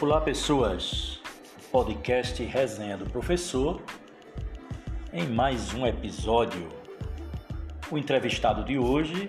[0.00, 1.20] Olá, pessoas!
[1.72, 3.82] Podcast Resenha do Professor.
[5.12, 6.68] Em mais um episódio,
[7.90, 9.28] o entrevistado de hoje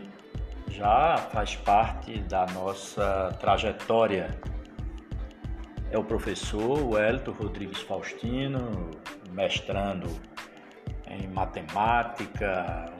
[0.68, 4.30] já faz parte da nossa trajetória.
[5.90, 8.92] É o professor Wellington Rodrigues Faustino,
[9.32, 10.08] mestrando
[11.08, 12.94] em matemática,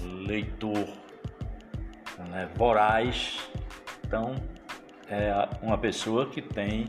[0.00, 0.88] um leitor
[2.30, 3.38] né, voraz.
[4.02, 4.34] Então,
[5.12, 6.86] é uma pessoa que tem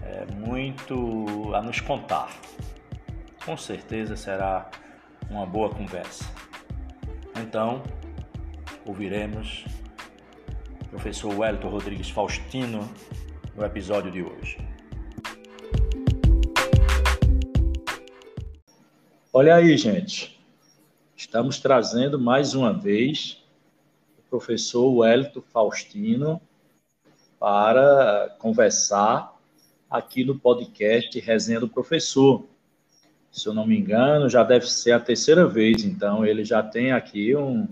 [0.00, 2.40] é, muito a nos contar.
[3.44, 4.70] Com certeza será
[5.28, 6.24] uma boa conversa.
[7.40, 7.82] Então,
[8.86, 9.64] ouviremos
[10.84, 12.88] o professor Wellington Rodrigues Faustino
[13.56, 14.58] no episódio de hoje.
[19.32, 20.40] Olha aí, gente.
[21.16, 23.44] Estamos trazendo mais uma vez
[24.16, 26.40] o professor Wellington Faustino
[27.46, 29.32] para conversar
[29.88, 32.44] aqui no podcast Resenha do Professor.
[33.30, 36.90] Se eu não me engano, já deve ser a terceira vez, então ele já tem
[36.90, 37.68] aqui um,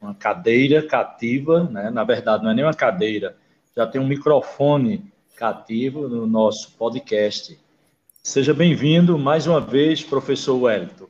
[0.00, 1.90] uma cadeira cativa, né?
[1.90, 3.36] na verdade não é nem uma cadeira,
[3.76, 7.60] já tem um microfone cativo no nosso podcast.
[8.22, 11.08] Seja bem-vindo mais uma vez, professor Wellington.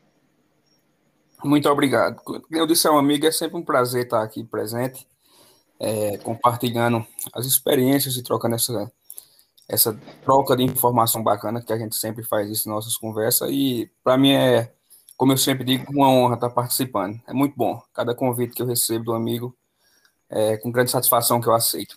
[1.45, 2.21] Muito obrigado.
[2.51, 5.07] Eu disse ao amigo, é sempre um prazer estar aqui presente
[5.85, 8.91] é, compartilhando as experiências e trocando essa,
[9.69, 13.51] essa troca de informação bacana, que a gente sempre faz isso em nossas conversas.
[13.51, 14.73] E para mim é,
[15.17, 17.21] como eu sempre digo, uma honra estar participando.
[17.29, 17.81] É muito bom.
[17.93, 19.55] Cada convite que eu recebo do amigo,
[20.31, 21.97] é com grande satisfação que eu aceito.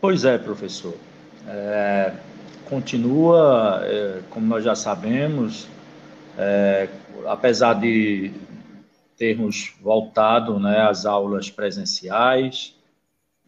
[0.00, 0.94] Pois é, professor.
[1.46, 2.14] É,
[2.68, 5.66] continua, é, como nós já sabemos,
[6.38, 6.88] é,
[7.26, 8.32] apesar de
[9.16, 12.76] termos voltado né, às aulas presenciais.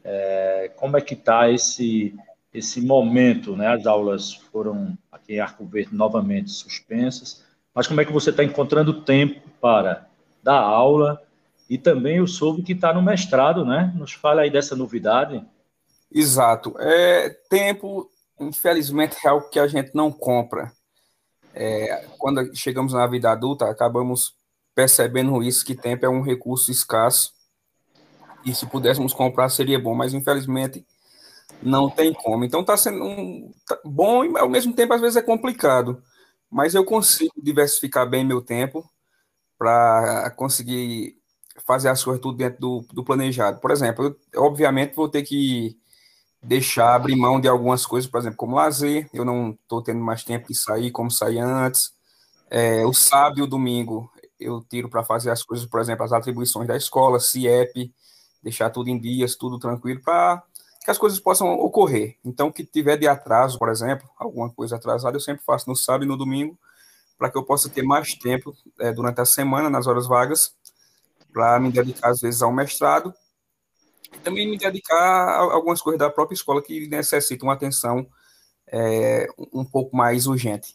[0.05, 2.15] É, como é que está esse,
[2.53, 3.57] esse momento?
[3.57, 3.67] Né?
[3.67, 8.43] As aulas foram aqui em Arco Verde novamente suspensas, mas como é que você está
[8.45, 10.07] encontrando tempo para
[10.43, 11.23] dar aula?
[11.69, 13.93] E também eu soube que está no mestrado, né?
[13.97, 15.45] Nos fala aí dessa novidade.
[16.11, 16.75] Exato.
[16.79, 18.09] É, tempo,
[18.39, 20.73] infelizmente, é algo que a gente não compra.
[21.53, 24.35] É, quando chegamos na vida adulta, acabamos
[24.77, 27.33] percebendo isso, que tempo é um recurso escasso,
[28.45, 30.87] e se pudéssemos comprar seria bom, mas infelizmente
[31.63, 32.45] não tem como.
[32.45, 36.03] Então está sendo um, tá bom e ao mesmo tempo às vezes é complicado,
[36.51, 38.89] mas eu consigo diversificar bem meu tempo
[39.59, 41.17] para conseguir
[41.67, 43.59] fazer as coisas tudo dentro do, do planejado.
[43.61, 45.77] Por exemplo, eu obviamente vou ter que
[46.43, 50.23] deixar abrir mão de algumas coisas, por exemplo, como lazer, eu não estou tendo mais
[50.23, 51.97] tempo de sair como saía antes.
[52.49, 54.09] É, o sábado e o domingo
[54.39, 57.93] eu tiro para fazer as coisas, por exemplo, as atribuições da escola, CIEP,
[58.43, 60.43] deixar tudo em dias, tudo tranquilo, para
[60.85, 62.17] que as coisas possam ocorrer.
[62.25, 66.05] Então, que tiver de atraso, por exemplo, alguma coisa atrasada, eu sempre faço no sábado
[66.05, 66.59] e no domingo,
[67.19, 70.55] para que eu possa ter mais tempo é, durante a semana, nas horas vagas,
[71.33, 73.13] para me dedicar, às vezes, ao mestrado,
[74.15, 78.07] e também me dedicar a algumas coisas da própria escola que necessitam atenção
[78.69, 80.75] é, um pouco mais urgente.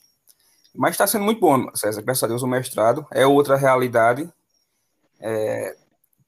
[0.74, 3.06] Mas está sendo muito bom, César, graças a Deus, o mestrado.
[3.12, 4.32] É outra realidade,
[5.20, 5.76] é,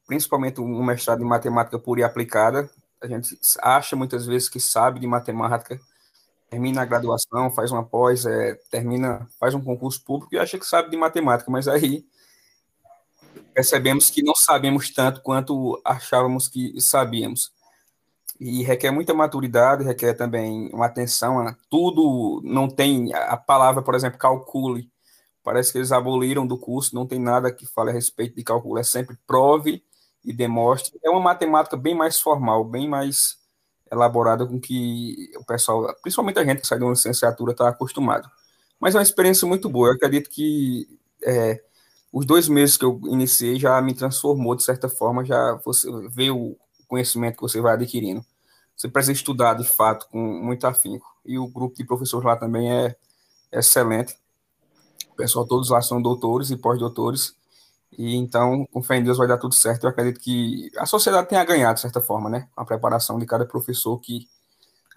[0.05, 2.69] principalmente um mestrado em matemática pura e aplicada.
[3.01, 5.79] A gente acha muitas vezes que sabe de matemática,
[6.49, 10.65] termina a graduação, faz uma pós, é, termina, faz um concurso público e acha que
[10.65, 12.05] sabe de matemática, mas aí
[13.53, 17.51] percebemos que não sabemos tanto quanto achávamos que sabíamos
[18.39, 21.45] e requer muita maturidade, requer também uma atenção.
[21.69, 24.91] Tudo não tem a palavra, por exemplo, calcule.
[25.43, 28.77] Parece que eles aboliram do curso, não tem nada que fale a respeito de cálculo,
[28.77, 29.83] é sempre prove
[30.23, 30.97] e demonstre.
[31.03, 33.37] É uma matemática bem mais formal, bem mais
[33.91, 38.29] elaborada com que o pessoal, principalmente a gente que sai de uma licenciatura, está acostumado.
[38.79, 39.89] Mas é uma experiência muito boa.
[39.89, 40.87] Eu acredito que
[41.23, 41.61] é,
[42.11, 46.29] os dois meses que eu iniciei já me transformou, de certa forma, já você vê
[46.31, 46.57] o
[46.87, 48.25] conhecimento que você vai adquirindo.
[48.75, 51.05] Você precisa estudar, de fato, com muito afinco.
[51.25, 52.95] E o grupo de professores lá também é
[53.51, 54.17] excelente.
[55.11, 57.35] O pessoal todos lá são doutores e pós-doutores.
[57.97, 59.83] E então, com fé em Deus, vai dar tudo certo.
[59.83, 62.47] Eu acredito que a sociedade tenha ganhado, de certa forma, né?
[62.57, 64.27] A preparação de cada professor que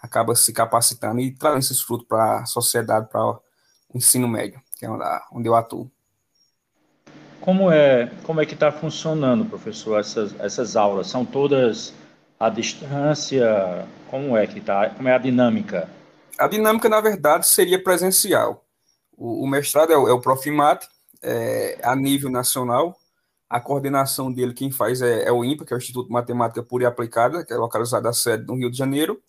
[0.00, 3.40] acaba se capacitando e trazendo esses frutos para a sociedade, para o
[3.94, 4.90] ensino médio, que é
[5.32, 5.90] onde eu atuo.
[7.40, 11.06] Como é, como é que está funcionando, professor, essas, essas aulas?
[11.06, 11.94] São todas
[12.38, 13.86] à distância?
[14.10, 14.90] Como é que está?
[14.90, 15.88] Como é a dinâmica?
[16.38, 18.64] A dinâmica, na verdade, seria presencial.
[19.16, 20.84] O, o mestrado é o, é o Profimat,
[21.22, 22.96] é, a nível nacional.
[23.48, 26.62] A coordenação dele, quem faz é, é, o INPA, que é o Instituto de Matemática
[26.62, 29.20] Pura e Aplicada, que é localizado a sede no Rio de Janeiro.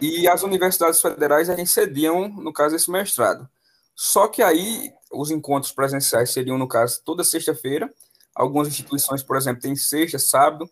[0.00, 3.48] e as universidades federais aí cediam, no caso, esse mestrado.
[3.96, 7.92] Só que aí os encontros presenciais seriam, no caso, toda sexta-feira.
[8.34, 10.70] Algumas instituições, por exemplo, têm sexta, sábado,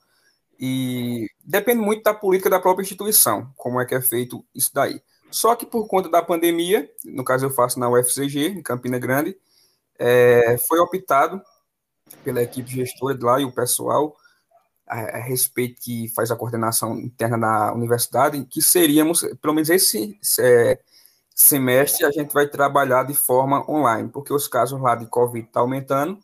[0.58, 5.00] e depende muito da política da própria instituição, como é que é feito isso daí.
[5.30, 9.36] Só que por conta da pandemia, no caso eu faço na UFCG, em Campina Grande,
[9.98, 11.42] é, foi optado
[12.24, 14.16] pela equipe gestora de lá e o pessoal
[14.86, 20.18] a, a, respeito que faz a coordenação interna da universidade, que seríamos, pelo menos esse
[20.38, 20.78] é,
[21.34, 25.52] semestre, a gente vai trabalhar de forma online, porque os casos lá de Covid estão
[25.52, 26.18] tá aumentando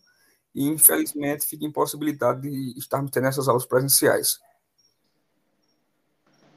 [0.54, 4.38] e, infelizmente, fica impossibilidade de estarmos tendo essas aulas presenciais.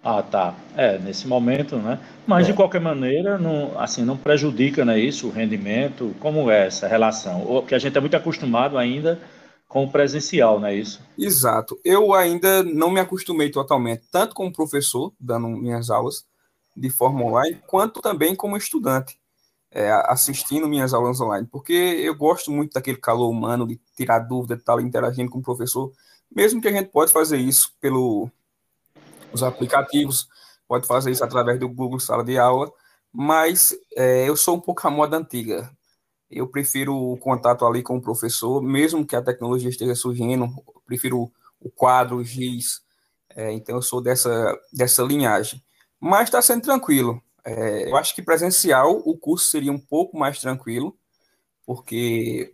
[0.04, 0.56] Ah, tá.
[0.78, 2.00] É, nesse momento, né?
[2.28, 2.52] Mas, é.
[2.52, 6.16] de qualquer maneira, não, assim, não prejudica, né, isso, o rendimento?
[6.20, 7.42] Como é essa relação?
[7.42, 9.20] Porque a gente é muito acostumado ainda
[9.68, 11.02] com o presencial, não é isso?
[11.18, 11.80] Exato.
[11.84, 16.24] Eu ainda não me acostumei totalmente, tanto como professor, dando minhas aulas
[16.78, 19.18] de forma online, quanto também como estudante,
[19.76, 24.56] é, assistindo minhas aulas online, porque eu gosto muito daquele calor humano, de tirar dúvida,
[24.56, 25.92] de estar interagindo com o professor,
[26.34, 28.32] mesmo que a gente pode fazer isso pelos
[29.44, 30.28] aplicativos,
[30.68, 32.72] pode fazer isso através do Google Sala de Aula,
[33.14, 35.70] mas é, eu sou um pouco a moda antiga
[36.30, 40.50] eu prefiro o contato ali com o professor, mesmo que a tecnologia esteja surgindo,
[40.86, 42.82] prefiro o quadro, o giz,
[43.30, 45.64] é, então eu sou dessa, dessa linhagem.
[46.00, 47.22] Mas está sendo tranquilo.
[47.46, 50.98] É, eu acho que presencial o curso seria um pouco mais tranquilo,
[51.66, 52.54] porque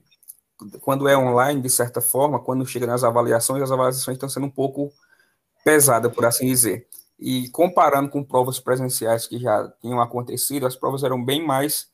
[0.82, 4.52] quando é online, de certa forma, quando chega nas avaliações, as avaliações estão sendo um
[4.52, 4.92] pouco
[5.64, 6.88] pesadas, por assim dizer.
[7.20, 11.90] E comparando com provas presenciais que já tinham acontecido, as provas eram bem mais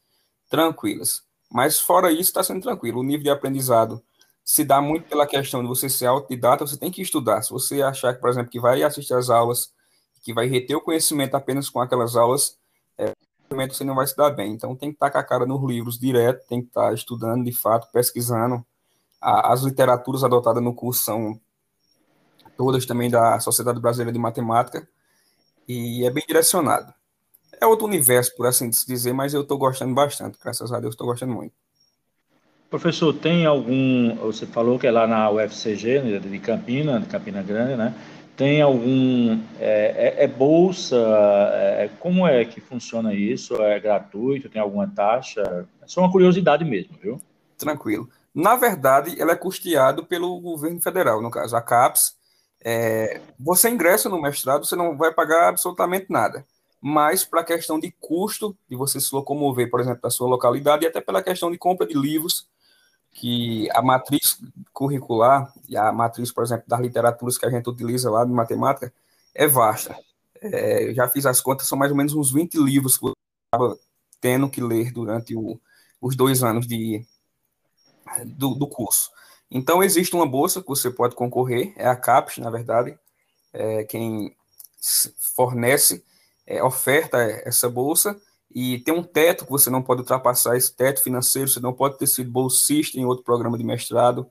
[0.50, 1.24] tranquilas.
[1.52, 3.00] Mas fora isso, está sendo tranquilo.
[3.00, 4.04] O nível de aprendizado
[4.44, 7.42] se dá muito pela questão de você ser autodidata, você tem que estudar.
[7.42, 9.72] Se você achar, por exemplo, que vai assistir às aulas,
[10.24, 12.57] que vai reter o conhecimento apenas com aquelas aulas,
[12.98, 13.14] é,
[13.68, 14.54] você não vai se dar bem.
[14.54, 17.52] Então tem que estar com a cara nos livros direto, tem que estar estudando de
[17.52, 18.66] fato, pesquisando.
[19.22, 21.40] as literaturas adotadas no curso são
[22.58, 24.88] todas também da Sociedade Brasileira de Matemática
[25.68, 26.94] e é bem direcionado
[27.60, 31.08] é outro universo, por assim dizer, mas eu estou gostando bastante, graças a Deus estou
[31.08, 31.54] gostando muito.
[32.70, 37.42] Professor, tem algum, você falou que é lá na UFCG, né, de Campina, de Campina
[37.42, 37.96] Grande, né?
[38.38, 43.56] Tem algum, é, é, é bolsa, é, como é que funciona isso?
[43.62, 45.68] É gratuito, tem alguma taxa?
[45.82, 47.20] É só uma curiosidade mesmo, viu?
[47.58, 48.08] Tranquilo.
[48.34, 52.16] Na verdade, ela é custeado pelo governo federal, no caso, a CAPES.
[52.64, 56.46] É, você ingressa no mestrado, você não vai pagar absolutamente nada
[56.82, 60.86] mas para a questão de custo de você se locomover, por exemplo, da sua localidade,
[60.86, 62.48] e até pela questão de compra de livros,
[63.12, 64.40] que a matriz
[64.72, 68.94] curricular e a matriz, por exemplo, das literaturas que a gente utiliza lá de matemática
[69.34, 69.98] é vasta.
[70.42, 73.14] É, já fiz as contas, são mais ou menos uns 20 livros que eu
[73.46, 73.78] estava
[74.22, 75.60] tendo que ler durante o,
[76.02, 77.06] os dois anos de,
[78.26, 79.12] do, do, curso.
[79.50, 82.98] Então, existe uma bolsa que você pode concorrer, é a CAPES, na verdade,
[83.54, 84.36] é quem
[85.36, 86.04] fornece
[86.46, 88.20] é, oferta essa bolsa
[88.60, 92.00] e tem um teto que você não pode ultrapassar esse teto financeiro, você não pode
[92.00, 94.28] ter sido bolsista em outro programa de mestrado,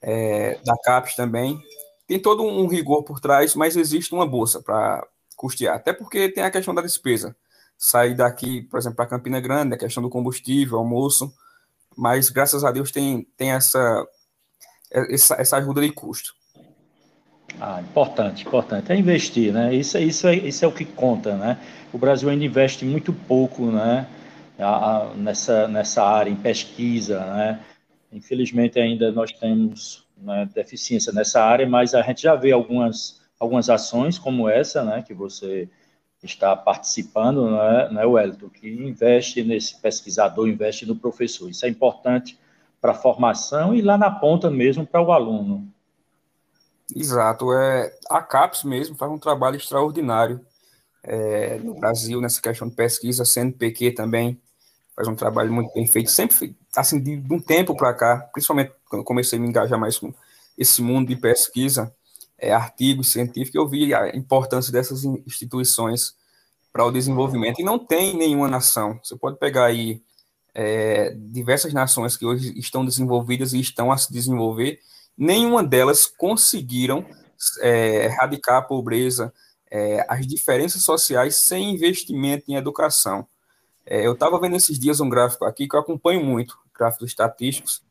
[0.00, 1.62] é, da CAPES também.
[2.04, 5.06] Tem todo um rigor por trás, mas existe uma bolsa para
[5.36, 7.36] custear, até porque tem a questão da despesa.
[7.78, 11.32] Sair daqui, por exemplo, para Campina Grande, a questão do combustível, almoço,
[11.96, 14.04] mas graças a Deus tem, tem essa,
[14.90, 16.34] essa, essa ajuda de custo.
[17.60, 18.90] Ah, importante, importante.
[18.92, 19.74] É investir, né?
[19.74, 21.58] Isso, isso, é, isso é o que conta, né?
[21.92, 24.06] O Brasil ainda investe muito pouco, né?
[24.58, 27.60] A, a, nessa, nessa área, em pesquisa, né?
[28.12, 33.70] Infelizmente ainda nós temos né, deficiência nessa área, mas a gente já vê algumas, algumas
[33.70, 35.02] ações como essa, né?
[35.02, 35.68] Que você
[36.22, 38.48] está participando, né, né Wellington?
[38.48, 41.48] Que investe nesse pesquisador, investe no professor.
[41.48, 42.38] Isso é importante
[42.80, 45.71] para a formação e lá na ponta mesmo para o aluno.
[46.94, 50.40] Exato, é, a CAPES mesmo faz um trabalho extraordinário
[51.02, 54.40] é, no Brasil nessa questão de pesquisa, a CNPq também
[54.94, 58.72] faz um trabalho muito bem feito, sempre, assim, de, de um tempo para cá, principalmente
[58.88, 60.12] quando comecei a me engajar mais com
[60.56, 61.92] esse mundo de pesquisa,
[62.38, 66.14] é, artigos científicos, eu vi a importância dessas instituições
[66.72, 70.02] para o desenvolvimento, e não tem nenhuma nação, você pode pegar aí
[70.54, 74.78] é, diversas nações que hoje estão desenvolvidas e estão a se desenvolver,
[75.22, 77.06] nenhuma delas conseguiram
[77.60, 79.32] é, erradicar a pobreza,
[79.70, 83.26] é, as diferenças sociais sem investimento em educação.
[83.86, 87.84] É, eu estava vendo esses dias um gráfico aqui que eu acompanho muito, gráficos estatísticos,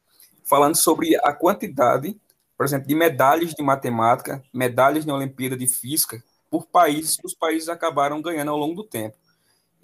[0.43, 2.19] falando sobre a quantidade,
[2.57, 7.33] por exemplo, de medalhas de matemática, medalhas na Olimpíada de Física por países que os
[7.33, 9.15] países acabaram ganhando ao longo do tempo.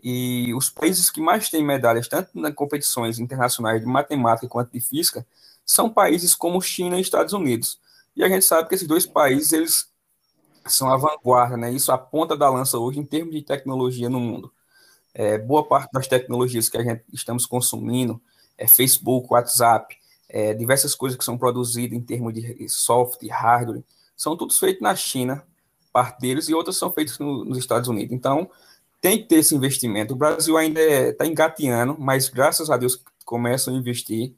[0.04, 4.82] E os países que mais têm medalhas, tanto nas competições internacionais de matemática quanto de
[4.82, 5.26] física,
[5.68, 7.80] são países como China e Estados Unidos.
[8.16, 9.90] E a gente sabe que esses dois países eles
[10.66, 11.72] são a vanguarda, né?
[11.72, 14.52] Isso a ponta da lança hoje em termos de tecnologia no mundo.
[15.14, 18.22] É, boa parte das tecnologias que a gente estamos consumindo,
[18.58, 19.96] é Facebook, WhatsApp,
[20.30, 23.84] é, diversas coisas que são produzidas em termos de software, hardware,
[24.16, 25.44] são todos feitos na China,
[25.92, 28.14] parte deles, e outras são feitas no, nos Estados Unidos.
[28.14, 28.50] Então,
[29.02, 30.14] tem que ter esse investimento.
[30.14, 34.34] O Brasil ainda está é, engateando, mas graças a Deus começam a investir.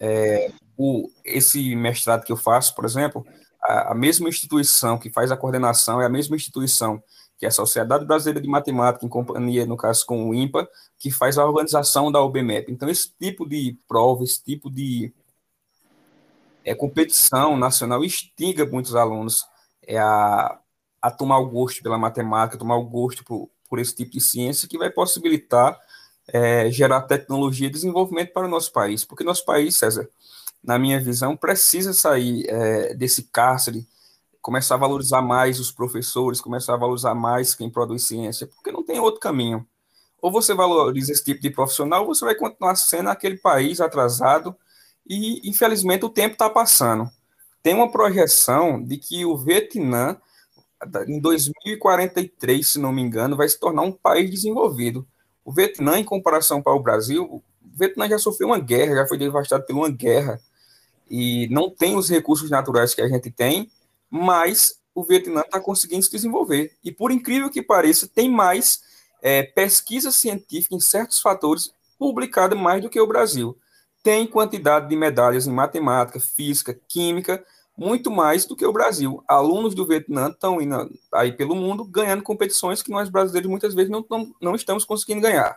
[0.00, 3.24] É, o, esse mestrado que eu faço, por exemplo,
[3.62, 7.02] a, a, mesma instituição que faz a coordenação é a mesma instituição
[7.38, 11.10] que é a Sociedade Brasileira de Matemática, em companhia, no caso, com o IMPA, que
[11.10, 12.70] faz a organização da UBMEP.
[12.70, 15.10] Então, esse tipo de prova, esse tipo de
[16.62, 19.46] é, competição nacional instiga muitos alunos
[19.86, 20.58] é, a,
[21.00, 24.68] a tomar o gosto pela matemática, tomar o gosto por, por esse tipo de ciência,
[24.68, 25.78] que vai possibilitar
[26.32, 29.04] é, gerar tecnologia e desenvolvimento para o nosso país.
[29.04, 30.08] Porque nosso país, César,
[30.62, 33.86] na minha visão, precisa sair é, desse cárcere,
[34.40, 38.84] começar a valorizar mais os professores, começar a valorizar mais quem produz ciência, porque não
[38.84, 39.66] tem outro caminho.
[40.20, 44.54] Ou você valoriza esse tipo de profissional, ou você vai continuar sendo aquele país atrasado,
[45.08, 47.10] e infelizmente o tempo está passando.
[47.62, 50.16] Tem uma projeção de que o Vietnã,
[51.06, 55.06] em 2043, se não me engano, vai se tornar um país desenvolvido.
[55.44, 59.18] O Vietnã, em comparação para o Brasil, o Vietnã já sofreu uma guerra, já foi
[59.18, 60.40] devastado por uma guerra,
[61.10, 63.70] e não tem os recursos naturais que a gente tem,
[64.08, 66.72] mas o Vietnã está conseguindo se desenvolver.
[66.84, 68.80] E por incrível que pareça, tem mais
[69.22, 73.58] é, pesquisa científica em certos fatores publicada mais do que o Brasil.
[74.02, 77.44] Tem quantidade de medalhas em matemática, física, química,
[77.76, 79.22] muito mais do que o Brasil.
[79.26, 83.90] Alunos do Vietnã estão indo aí pelo mundo ganhando competições que nós brasileiros muitas vezes
[83.90, 85.56] não, não, não estamos conseguindo ganhar.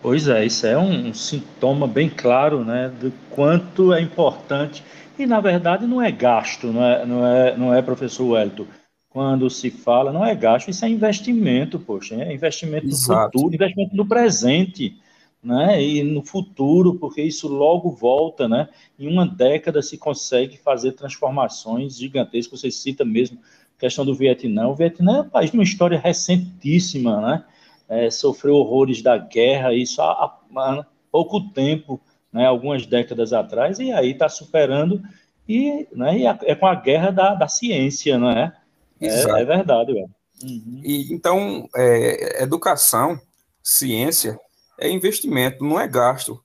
[0.00, 4.84] Pois é, isso é um, um sintoma bem claro né, do quanto é importante.
[5.18, 8.66] E, na verdade, não é gasto, não é, não é, não é professor Wellington?
[9.10, 13.18] Quando se fala, não é gasto, isso é investimento, poxa, é investimento Exato.
[13.18, 14.96] no futuro, investimento no presente
[15.42, 15.82] né?
[15.82, 18.68] E no futuro, porque isso logo volta, né?
[18.98, 22.60] Em uma década se consegue fazer transformações gigantescas.
[22.60, 23.38] Você cita mesmo
[23.76, 24.68] a questão do Vietnã.
[24.68, 27.44] O Vietnã é um país de uma história recentíssima, né?
[27.88, 32.00] É, sofreu horrores da guerra, isso há, há pouco tempo,
[32.32, 32.46] né?
[32.46, 35.02] Algumas décadas atrás, e aí está superando
[35.48, 36.18] e, né?
[36.18, 38.52] E é com a guerra da, da ciência, né?
[39.00, 40.10] É, é verdade, velho.
[40.42, 40.80] Uhum.
[40.84, 43.18] E, então, é, educação,
[43.62, 44.38] ciência,
[44.78, 46.42] é investimento, não é gasto.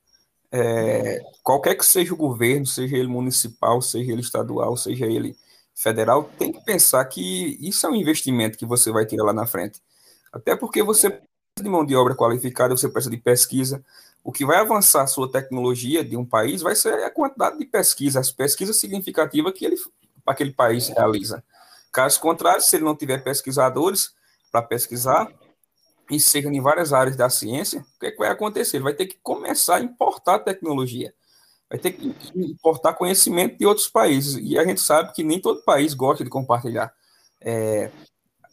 [0.52, 5.36] É, qualquer que seja o governo, seja ele municipal, seja ele estadual, seja ele
[5.76, 9.46] federal, tem que pensar que isso é um investimento que você vai tirar lá na
[9.46, 9.82] frente.
[10.32, 13.84] Até porque você precisa de mão de obra qualificada, você precisa de pesquisa.
[14.24, 17.66] O que vai avançar a sua tecnologia de um país vai ser a quantidade de
[17.66, 19.76] pesquisa, as pesquisas significativas que ele,
[20.26, 21.44] aquele país realiza.
[21.92, 24.14] Caso contrário, se ele não tiver pesquisadores
[24.52, 25.32] para pesquisar,
[26.10, 28.78] e seja em várias áreas da ciência, o que, é que vai acontecer?
[28.78, 31.14] Ele vai ter que começar a importar tecnologia,
[31.70, 34.38] vai ter que importar conhecimento de outros países.
[34.42, 36.94] E a gente sabe que nem todo país gosta de compartilhar
[37.42, 37.90] é,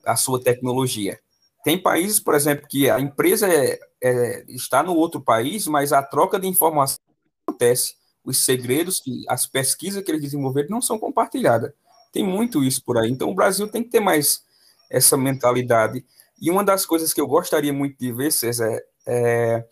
[0.04, 1.18] a sua tecnologia.
[1.62, 6.02] Tem países, por exemplo, que a empresa é, é, está no outro país, mas a
[6.02, 6.98] troca de informação
[7.46, 7.94] acontece.
[8.24, 11.72] Os segredos, as pesquisas que eles desenvolveram não são compartilhadas.
[12.12, 13.10] Tem muito isso por aí.
[13.10, 14.42] Então, o Brasil tem que ter mais
[14.90, 16.04] essa mentalidade
[16.40, 19.64] e uma das coisas que eu gostaria muito de ver, César, é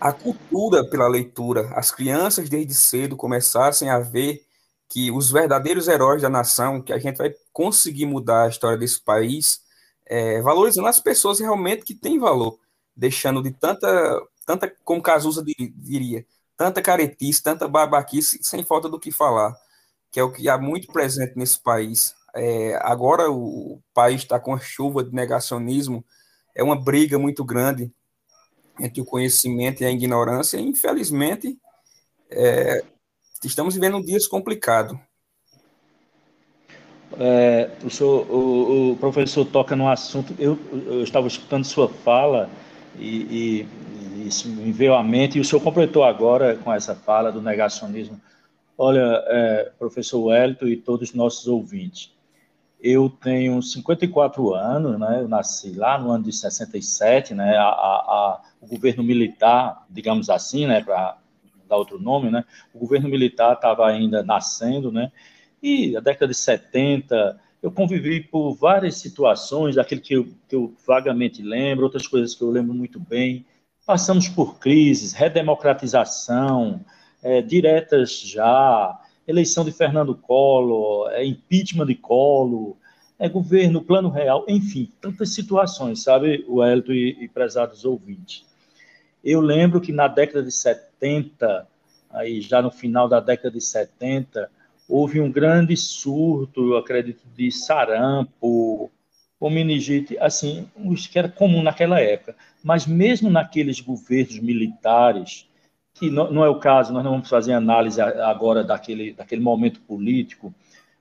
[0.00, 1.70] a cultura pela leitura.
[1.74, 4.44] As crianças, desde cedo, começassem a ver
[4.88, 9.00] que os verdadeiros heróis da nação, que a gente vai conseguir mudar a história desse
[9.00, 9.60] país,
[10.06, 12.58] é, valorizando as pessoas realmente que têm valor,
[12.96, 15.44] deixando de tanta, tanta como Cazuza
[15.76, 19.54] diria, tanta caretice, tanta babaquice, sem falta do que falar,
[20.10, 22.14] que é o que há muito presente nesse país.
[22.34, 26.04] É, agora o país está com a chuva de negacionismo,
[26.54, 27.92] é uma briga muito grande
[28.78, 31.58] entre o conhecimento e a ignorância, e infelizmente
[32.30, 32.82] é,
[33.44, 34.98] estamos vivendo dias complicados.
[37.18, 42.48] É, o, senhor, o, o, professor toca no assunto, eu, eu estava escutando sua fala
[42.96, 47.32] e, e, isso me veio à mente, e o senhor completou agora com essa fala
[47.32, 48.20] do negacionismo.
[48.78, 52.12] Olha, é, professor Wellington e todos os nossos ouvintes,
[52.82, 55.20] eu tenho 54 anos, né?
[55.20, 57.56] Eu nasci lá no ano de 67, né?
[57.56, 60.82] A, a, a o governo militar, digamos assim, né?
[60.82, 61.18] Para
[61.68, 62.44] dar outro nome, né?
[62.74, 65.10] O governo militar estava ainda nascendo, né?
[65.62, 70.74] E a década de 70 eu convivi por várias situações, daquele que eu, que eu
[70.86, 73.44] vagamente lembro, outras coisas que eu lembro muito bem.
[73.86, 76.80] Passamos por crises, redemocratização,
[77.22, 78.98] é, diretas já,
[79.30, 82.76] eleição de Fernando Collor, é, impeachment de Collor,
[83.18, 88.44] é, governo, plano real, enfim, tantas situações, sabe, o Elton e, e prezados ouvintes.
[89.22, 91.66] Eu lembro que na década de 70,
[92.10, 94.50] aí já no final da década de 70,
[94.88, 98.90] houve um grande surto, eu acredito, de sarampo,
[99.38, 99.50] ou
[100.18, 102.36] assim, isso que era comum naquela época.
[102.62, 105.46] Mas mesmo naqueles governos militares,
[106.00, 109.82] que não, não, é o caso, nós não vamos fazer análise agora daquele, daquele momento
[109.82, 110.52] político,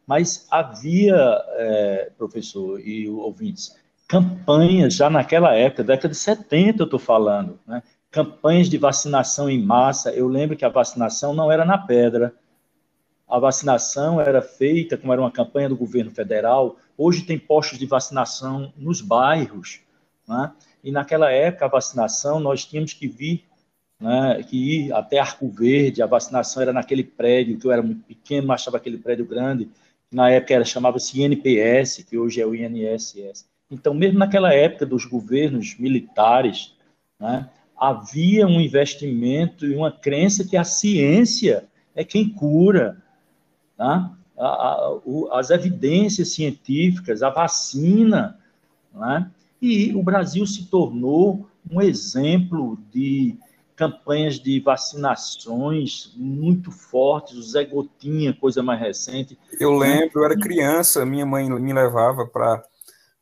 [0.06, 1.16] mas havia,
[1.56, 3.74] é, professor e ouvintes,
[4.06, 7.82] campanhas já naquela época, década de 70 eu estou falando, né?
[8.12, 10.12] campanhas de vacinação em massa.
[10.12, 12.34] Eu lembro que a vacinação não era na pedra,
[13.28, 17.86] a vacinação era feita, como era uma campanha do governo federal, hoje tem postos de
[17.86, 19.80] vacinação nos bairros,
[20.28, 20.52] né?
[20.84, 23.46] e naquela época a vacinação nós tínhamos que vir,
[24.00, 28.04] né, que ir até Arco Verde, a vacinação era naquele prédio, que eu era muito
[28.04, 29.70] pequeno, mas achava aquele prédio grande,
[30.12, 33.46] na época era chamava-se INPS, que hoje é o INSS.
[33.70, 36.74] Então, mesmo naquela época dos governos militares,
[37.20, 41.66] né, havia um investimento e uma crença que a ciência
[41.96, 42.98] é quem cura,
[43.78, 44.12] tá?
[44.38, 48.40] a, a, o, as evidências científicas, a vacina,
[48.94, 49.30] né?
[49.62, 53.38] e o Brasil se tornou um exemplo de
[53.80, 59.40] campanhas de vacinações muito fortes, o Zé Gotinha, coisa mais recente.
[59.58, 62.62] Eu lembro, eu era criança, minha mãe me levava para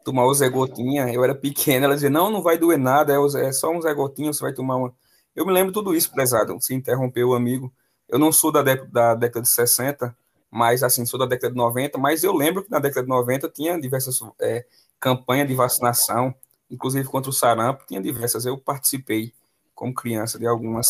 [0.04, 3.46] tomar o Zé Gotinha, eu era pequena, ela dizia, não, não vai doer nada, é,
[3.46, 4.92] é só um Zé Gotinha, você vai tomar uma...
[5.36, 7.72] Eu me lembro tudo isso, prezado, se interrompeu o amigo.
[8.10, 10.18] Eu não sou da, da década de 60,
[10.50, 13.48] mas assim, sou da década de 90, mas eu lembro que na década de 90
[13.50, 14.66] tinha diversas é,
[15.00, 16.34] campanhas de vacinação,
[16.68, 19.34] inclusive contra o sarampo, tinha diversas, eu participei
[19.78, 20.88] como criança de algumas.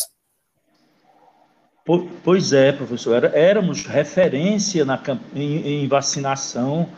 [2.23, 5.01] Pois é, professor, Era, éramos referência na,
[5.35, 6.89] em, em vacinação,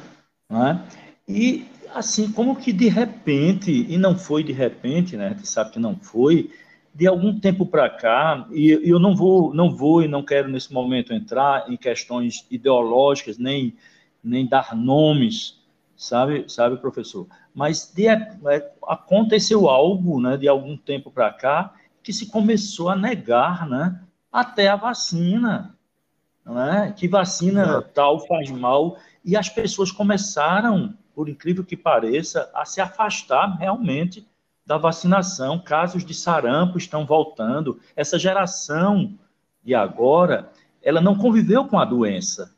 [0.49, 0.83] né?
[1.27, 5.27] e assim, como que de repente, e não foi de repente, né?
[5.27, 6.51] A gente sabe que não foi,
[6.93, 10.71] de algum tempo para cá, e eu não vou, não vou e não quero nesse
[10.71, 13.75] momento entrar em questões ideológicas, nem,
[14.23, 15.59] nem dar nomes,
[15.95, 17.27] sabe, sabe, professor?
[17.53, 21.73] Mas de, é, aconteceu algo, né, de algum tempo para cá,
[22.09, 25.77] que se começou a negar, né, até a vacina,
[26.43, 32.65] né, que vacina tal faz mal, e as pessoas começaram, por incrível que pareça, a
[32.65, 34.27] se afastar realmente
[34.65, 37.79] da vacinação, casos de sarampo estão voltando.
[37.95, 39.13] Essa geração
[39.63, 42.55] de agora, ela não conviveu com a doença.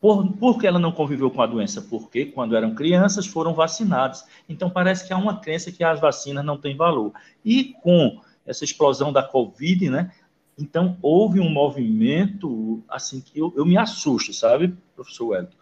[0.00, 1.80] Por, por que ela não conviveu com a doença?
[1.82, 4.26] Porque quando eram crianças foram vacinadas.
[4.48, 7.12] Então parece que há uma crença que as vacinas não têm valor.
[7.44, 10.12] E com essa explosão da Covid, né?
[10.58, 15.56] Então houve um movimento assim que eu, eu me assusto, sabe, professor Wellington?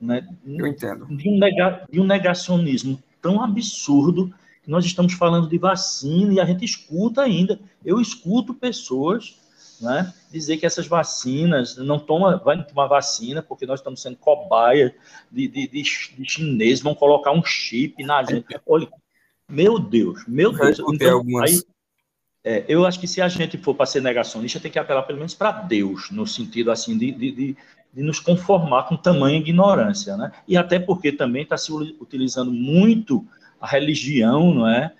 [0.00, 0.26] Né?
[0.46, 1.06] Eu entendo.
[1.06, 4.32] De um, nega, de um negacionismo tão absurdo
[4.70, 7.58] nós estamos falando de vacina e a gente escuta ainda.
[7.84, 9.36] Eu escuto pessoas
[9.80, 14.94] né, dizer que essas vacinas não toma, vai tomar vacina porque nós estamos sendo cobaia
[15.30, 18.46] de, de, de, de chineses, vão colocar um chip na gente.
[18.64, 18.88] Olha,
[19.48, 20.78] meu Deus, meu Deus.
[20.78, 21.50] Então, algumas...
[21.50, 21.62] aí,
[22.42, 25.18] é, eu acho que se a gente for para ser negacionista, tem que apelar pelo
[25.18, 27.56] menos para Deus, no sentido assim de, de, de,
[27.92, 30.32] de, nos conformar com tamanha ignorância, né?
[30.48, 33.26] E até porque também está se utilizando muito
[33.60, 34.90] a religião, não é?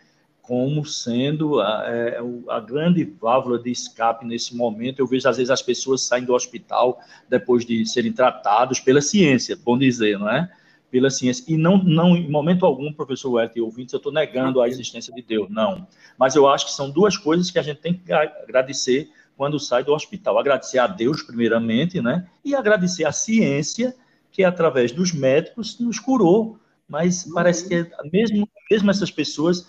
[0.43, 4.99] Como sendo a, é, a, grande válvula de escape nesse momento.
[4.99, 9.57] Eu vejo, às vezes, as pessoas saem do hospital depois de serem tratados pela ciência,
[9.57, 10.51] bom dizer, não é?
[10.91, 11.45] Pela ciência.
[11.47, 15.15] E não, não em momento algum, professor Wellington e ouvintes, eu estou negando a existência
[15.15, 15.87] de Deus, não.
[16.19, 19.85] Mas eu acho que são duas coisas que a gente tem que agradecer quando sai
[19.85, 20.39] do hospital.
[20.39, 22.29] Agradecer a Deus, primeiramente, né?
[22.45, 23.95] E agradecer à ciência,
[24.33, 26.59] que através dos médicos nos curou
[26.91, 29.69] mas parece que mesmo, mesmo essas pessoas,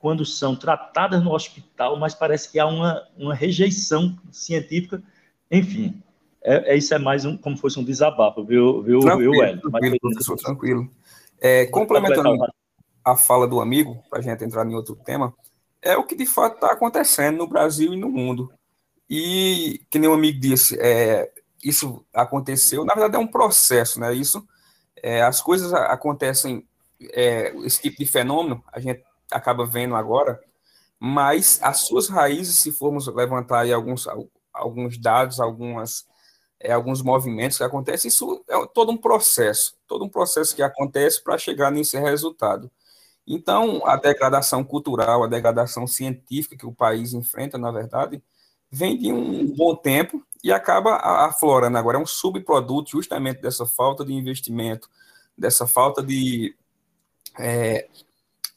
[0.00, 5.00] quando são tratadas no hospital, mas parece que há uma, uma rejeição científica,
[5.48, 6.02] enfim,
[6.42, 9.60] é, é, isso é mais um, como fosse um desabafo, viu, viu, tranquilo, viu Hélio?
[9.60, 10.90] Tranquilo, professor, tranquilo.
[11.40, 12.36] É, complementando
[13.04, 15.34] a fala do amigo, para a gente entrar em outro tema,
[15.82, 18.52] é o que de fato está acontecendo no Brasil e no mundo.
[19.08, 21.30] E, que nem o amigo disse, é,
[21.62, 24.14] isso aconteceu, na verdade é um processo, né?
[24.14, 24.46] Isso
[25.02, 26.66] é, as coisas acontecem,
[27.12, 30.40] é, esse tipo de fenômeno, a gente acaba vendo agora,
[30.98, 34.06] mas as suas raízes, se formos levantar aí alguns,
[34.52, 36.06] alguns dados, algumas
[36.60, 38.08] é, alguns movimentos que acontecem.
[38.08, 42.70] Isso é todo um processo, todo um processo que acontece para chegar nesse resultado.
[43.26, 48.22] Então, a degradação cultural, a degradação científica que o país enfrenta, na verdade,
[48.70, 51.96] vem de um bom tempo e acaba aflorando agora.
[51.96, 54.88] É um subproduto justamente dessa falta de investimento,
[55.36, 56.54] dessa falta de,
[57.38, 57.88] é,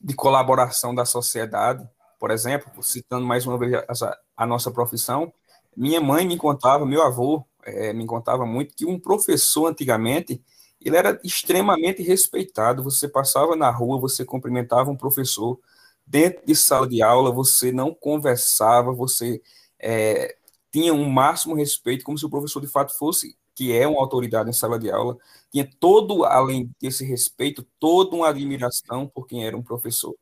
[0.01, 1.87] de colaboração da sociedade.
[2.19, 5.31] Por exemplo, citando mais uma vez a, a nossa profissão,
[5.75, 10.41] minha mãe me contava, meu avô é, me contava muito que um professor antigamente
[10.81, 12.83] ele era extremamente respeitado.
[12.83, 15.59] Você passava na rua, você cumprimentava um professor
[16.05, 19.41] dentro de sala de aula, você não conversava, você
[19.79, 20.35] é,
[20.71, 24.49] tinha um máximo respeito, como se o professor de fato fosse, que é uma autoridade
[24.49, 25.17] em sala de aula,
[25.51, 30.15] tinha todo, além desse respeito, toda uma admiração por quem era um professor.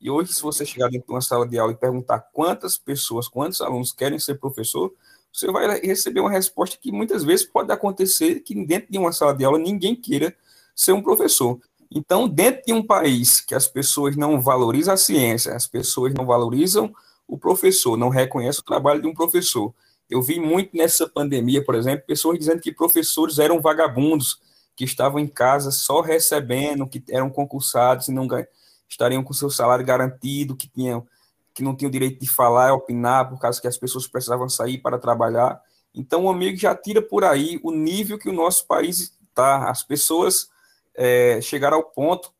[0.00, 3.28] E hoje, se você chegar dentro de uma sala de aula e perguntar quantas pessoas,
[3.28, 4.92] quantos alunos querem ser professor,
[5.36, 9.34] você vai receber uma resposta que muitas vezes pode acontecer que dentro de uma sala
[9.34, 10.34] de aula ninguém queira
[10.74, 11.60] ser um professor.
[11.90, 16.24] Então, dentro de um país que as pessoas não valorizam a ciência, as pessoas não
[16.24, 16.90] valorizam
[17.28, 19.74] o professor, não reconhecem o trabalho de um professor.
[20.08, 24.40] Eu vi muito nessa pandemia, por exemplo, pessoas dizendo que professores eram vagabundos,
[24.74, 28.26] que estavam em casa só recebendo, que eram concursados e não
[28.88, 31.06] estariam com seu salário garantido, que tinham
[31.56, 34.76] que não tinha o direito de falar, opinar, por causa que as pessoas precisavam sair
[34.76, 35.58] para trabalhar.
[35.94, 39.70] Então, o amigo já tira por aí o nível que o nosso país está.
[39.70, 40.50] As pessoas
[40.94, 42.30] é, chegaram ao ponto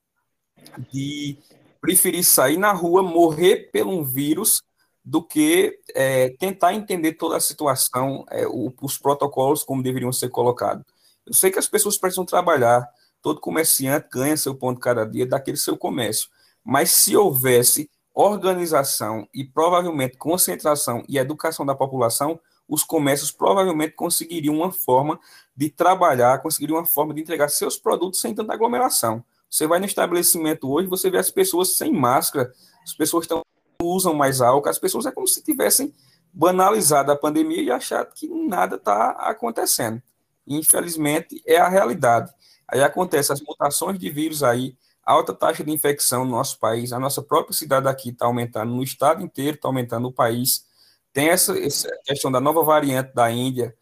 [0.92, 1.38] de
[1.81, 4.62] preferir sair na rua, morrer por um vírus,
[5.02, 10.29] do que é, tentar entender toda a situação, é, o, os protocolos como deveriam ser
[10.29, 10.85] colocados.
[11.24, 12.87] Eu sei que as pessoas precisam trabalhar,
[13.22, 16.29] todo comerciante ganha seu ponto cada dia daquele seu comércio,
[16.62, 24.57] mas se houvesse organização e provavelmente concentração e educação da população, os comércios provavelmente conseguiriam
[24.57, 25.20] uma forma
[25.55, 29.22] de trabalhar, conseguiriam uma forma de entregar seus produtos sem tanta aglomeração.
[29.50, 32.50] Você vai no estabelecimento hoje, você vê as pessoas sem máscara,
[32.83, 33.42] as pessoas tão,
[33.83, 35.94] usam mais álcool, as pessoas é como se tivessem
[36.33, 40.02] banalizado a pandemia e achado que nada está acontecendo.
[40.46, 42.33] Infelizmente, é a realidade.
[42.66, 44.76] Aí acontece as mutações de vírus aí,
[45.07, 48.83] alta taxa de infecção no nosso país, a nossa própria cidade aqui está aumentando, no
[48.83, 50.66] estado inteiro está aumentando no país.
[51.12, 53.75] Tem essa, essa questão da nova variante da Índia,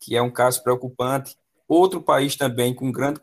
[0.00, 1.36] que é um caso preocupante.
[1.68, 3.20] Outro país também com grande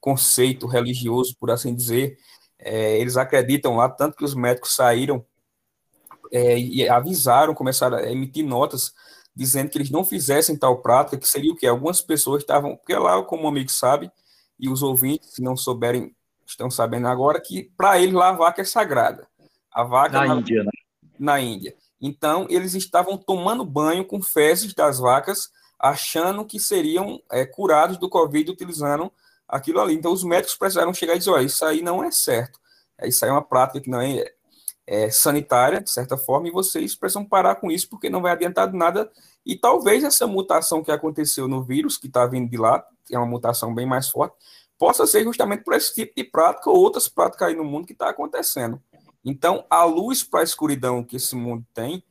[0.00, 2.18] conceito religioso, por assim dizer,
[2.58, 5.24] é, eles acreditam lá, tanto que os médicos saíram
[6.32, 8.92] é, e avisaram, começaram a emitir notas
[9.34, 11.66] dizendo que eles não fizessem tal prática, que seria o que?
[11.66, 14.10] Algumas pessoas estavam, porque lá, como o amigo sabe,
[14.58, 16.15] e os ouvintes, se não souberem
[16.46, 19.26] estão sabendo agora que para eles lá a vaca é sagrada.
[19.72, 20.70] A vaca na, na Índia, né?
[21.18, 21.76] Na Índia.
[22.00, 28.08] Então eles estavam tomando banho com fezes das vacas, achando que seriam é, curados do
[28.08, 29.12] Covid utilizando
[29.48, 29.94] aquilo ali.
[29.94, 32.58] Então os médicos precisaram chegar e dizer: olha, isso aí não é certo.
[32.98, 34.32] É, isso aí é uma prática que não é,
[34.86, 38.72] é sanitária, de certa forma, e vocês precisam parar com isso, porque não vai adiantar
[38.72, 39.10] nada.
[39.44, 43.18] E talvez essa mutação que aconteceu no vírus, que está vindo de lá, que é
[43.18, 44.36] uma mutação bem mais forte,
[44.78, 47.92] possa ser justamente por esse tipo de prática ou outras práticas aí no mundo que
[47.92, 48.80] está acontecendo.
[49.24, 52.02] Então, a luz para a escuridão que esse mundo tem,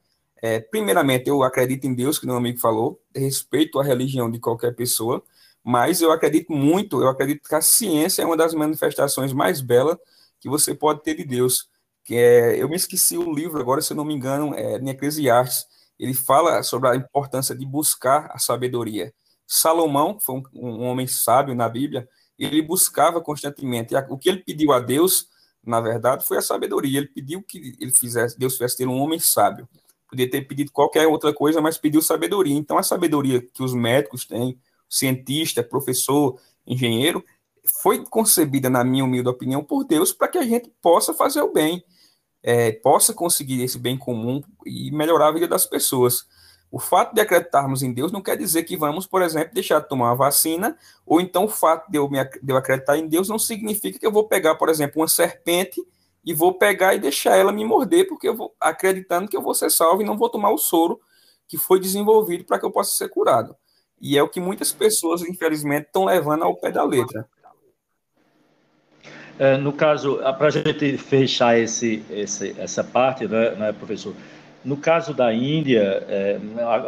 [0.41, 4.75] é, primeiramente, eu acredito em Deus, que meu amigo falou, respeito a religião de qualquer
[4.75, 5.23] pessoa,
[5.63, 9.97] mas eu acredito muito, eu acredito que a ciência é uma das manifestações mais belas
[10.39, 11.67] que você pode ter de Deus.
[12.03, 14.89] Que é, eu me esqueci o livro agora, se eu não me engano, é em
[14.89, 15.65] Eclesiastes.
[15.97, 19.11] Ele fala sobre a importância de buscar a sabedoria.
[19.47, 23.95] Salomão, foi um, um homem sábio na Bíblia, ele buscava constantemente.
[24.09, 25.29] O que ele pediu a Deus,
[25.65, 26.99] na verdade, foi a sabedoria.
[26.99, 29.67] Ele pediu que ele fizesse, Deus fizesse ter um homem sábio.
[30.09, 32.55] Podia ter pedido qualquer outra coisa, mas pediu sabedoria.
[32.55, 37.23] Então, a sabedoria que os médicos têm, cientista, professor, engenheiro,
[37.81, 41.51] foi concebida, na minha humilde opinião, por Deus para que a gente possa fazer o
[41.51, 41.83] bem,
[42.43, 46.27] é, possa conseguir esse bem comum e melhorar a vida das pessoas.
[46.75, 49.87] O fato de acreditarmos em Deus não quer dizer que vamos, por exemplo, deixar de
[49.87, 53.29] tomar uma vacina, ou então o fato de eu, me, de eu acreditar em Deus
[53.29, 55.81] não significa que eu vou pegar, por exemplo, uma serpente
[56.25, 59.55] e vou pegar e deixar ela me morder, porque eu vou acreditando que eu vou
[59.55, 60.99] ser salvo e não vou tomar o soro
[61.47, 63.55] que foi desenvolvido para que eu possa ser curado.
[64.01, 67.25] E é o que muitas pessoas, infelizmente, estão levando ao pé da letra.
[69.39, 74.13] É, no caso, para a gente fechar esse, esse, essa parte, né, né professor?
[74.65, 76.39] No caso da Índia, é,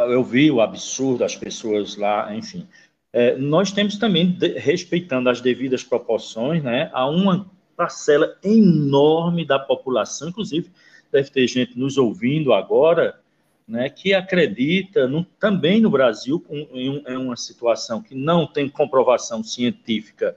[0.10, 2.68] eu vi o absurdo, as pessoas lá, enfim.
[3.14, 9.60] É, nós temos também, de, respeitando as devidas proporções, né, a uma parcela enorme da
[9.60, 10.72] população, inclusive
[11.12, 13.20] deve ter gente nos ouvindo agora,
[13.68, 18.68] né, que acredita no, também no Brasil, em, um, em, uma situação que não tem
[18.68, 20.36] comprovação científica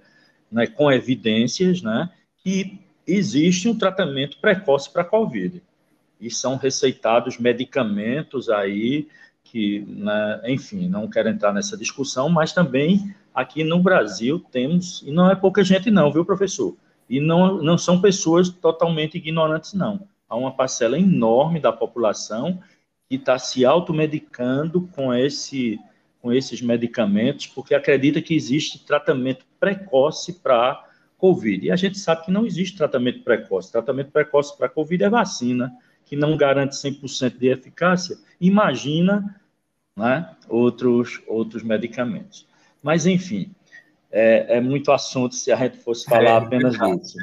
[0.52, 2.10] né, com evidências, né,
[2.44, 5.62] que existe um tratamento precoce para a Covid.
[6.20, 9.08] E são receitados medicamentos aí
[9.42, 15.10] que, né, enfim, não quero entrar nessa discussão, mas também aqui no Brasil temos, e
[15.10, 16.76] não é pouca gente não, viu, professor?
[17.08, 20.06] E não, não são pessoas totalmente ignorantes, não.
[20.28, 22.60] Há uma parcela enorme da população
[23.08, 25.80] que está se automedicando com, esse,
[26.22, 30.86] com esses medicamentos, porque acredita que existe tratamento precoce para
[31.18, 31.66] Covid.
[31.66, 33.72] E a gente sabe que não existe tratamento precoce.
[33.72, 35.72] Tratamento precoce para Covid é vacina,
[36.10, 38.18] que não garante 100% de eficácia.
[38.40, 39.40] Imagina
[39.96, 42.48] né, outros, outros medicamentos.
[42.82, 43.54] Mas, enfim,
[44.10, 47.16] é, é, muito assunto se a gente fosse falar é, apenas disso.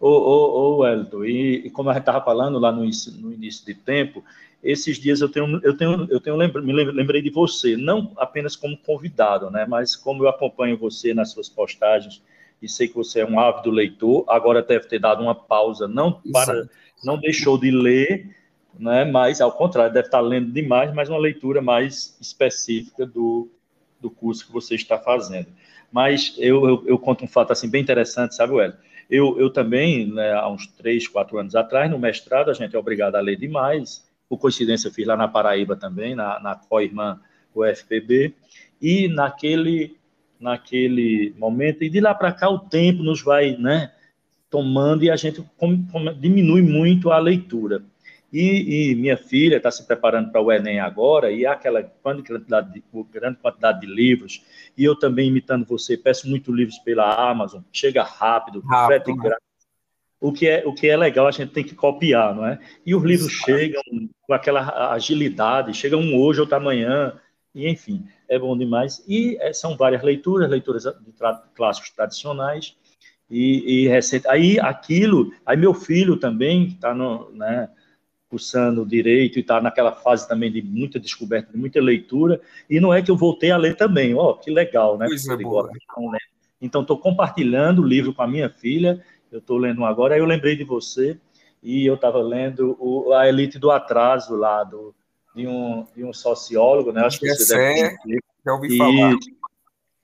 [0.00, 3.64] Ô, ô, ô Wellington, e, e, como a gente estava falando lá no, no início
[3.64, 4.24] de tempo,
[4.60, 8.56] esses dias eu tenho, eu tenho, eu tenho lembra, me lembrei de você, não apenas
[8.56, 12.20] como convidado, né, mas como eu acompanho você nas suas postagens
[12.60, 16.20] e sei que você é um ávido leitor, agora deve ter dado uma pausa, não
[16.32, 16.68] para,
[17.04, 18.34] não deixou de ler,
[18.78, 23.48] né, mas ao contrário, deve estar lendo demais, mas uma leitura mais específica do,
[24.00, 25.48] do curso que você está fazendo.
[25.92, 28.78] Mas eu, eu, eu conto um fato assim bem interessante, sabe, Wellington?
[29.08, 32.78] Eu, eu também, né, há uns três, quatro anos atrás, no mestrado, a gente é
[32.78, 37.20] obrigado a ler demais, por coincidência, fiz lá na Paraíba também, na, na co-irmã
[37.54, 38.34] UFPB,
[38.80, 39.96] e naquele,
[40.40, 43.92] naquele momento, e de lá para cá o tempo nos vai né,
[44.54, 47.82] tomando e a gente com, com, diminui muito a leitura.
[48.32, 52.22] E, e minha filha está se preparando para o Enem agora, e há aquela grande
[52.22, 54.44] quantidade, de, grande quantidade de livros,
[54.78, 59.46] e eu também, imitando você, peço muito livros pela Amazon, chega rápido, frete grátis,
[60.20, 62.60] o que é o que é legal a gente tem que copiar, não é?
[62.86, 63.82] E os livros chegam
[64.22, 67.12] com aquela agilidade, chegam um hoje, outro amanhã,
[67.52, 69.04] e enfim, é bom demais.
[69.06, 72.76] E é, são várias leituras, leituras de tra clássicos tradicionais
[73.34, 74.28] e, e recente.
[74.28, 77.68] Aí aquilo, aí meu filho também está no, né,
[78.28, 82.40] cursando direito e está naquela fase também de muita descoberta, de muita leitura.
[82.68, 85.06] E não é que eu voltei a ler também, ó, oh, que legal, né?
[85.06, 85.70] Coisa boa.
[86.60, 89.02] Então estou compartilhando o livro com a minha filha
[89.34, 91.18] eu estou lendo um agora, aí eu lembrei de você,
[91.60, 94.94] e eu estava lendo o, a Elite do Atraso lá, do,
[95.34, 97.04] de, um, de um sociólogo, né?
[97.04, 99.16] Acho que você deve já ouvi falar.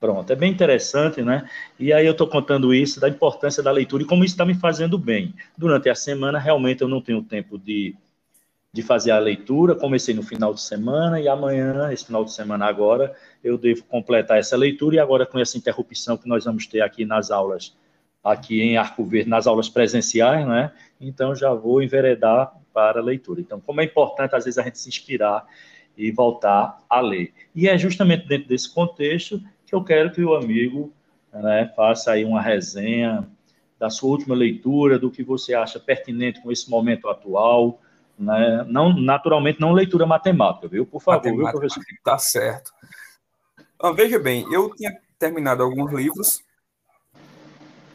[0.01, 1.47] Pronto, é bem interessante, né?
[1.79, 4.55] E aí eu estou contando isso, da importância da leitura e como isso está me
[4.55, 5.35] fazendo bem.
[5.55, 7.95] Durante a semana, realmente, eu não tenho tempo de,
[8.73, 12.65] de fazer a leitura, comecei no final de semana e amanhã, esse final de semana
[12.65, 16.81] agora, eu devo completar essa leitura e agora com essa interrupção que nós vamos ter
[16.81, 17.77] aqui nas aulas
[18.23, 20.71] aqui em Arco Verde nas aulas presenciais, né?
[20.99, 23.39] Então já vou enveredar para a leitura.
[23.39, 25.45] Então, como é importante às vezes a gente se inspirar
[25.95, 27.33] e voltar a ler.
[27.53, 29.39] E é justamente dentro desse contexto
[29.71, 30.91] que eu quero que o amigo
[31.31, 33.25] né, faça aí uma resenha
[33.79, 37.79] da sua última leitura, do que você acha pertinente com esse momento atual,
[38.19, 38.65] né?
[38.67, 40.85] Não, naturalmente, não leitura matemática, viu?
[40.85, 41.81] Por favor, viu, professor?
[42.03, 42.71] Tá certo.
[43.75, 46.43] Então, veja bem, eu tinha terminado alguns livros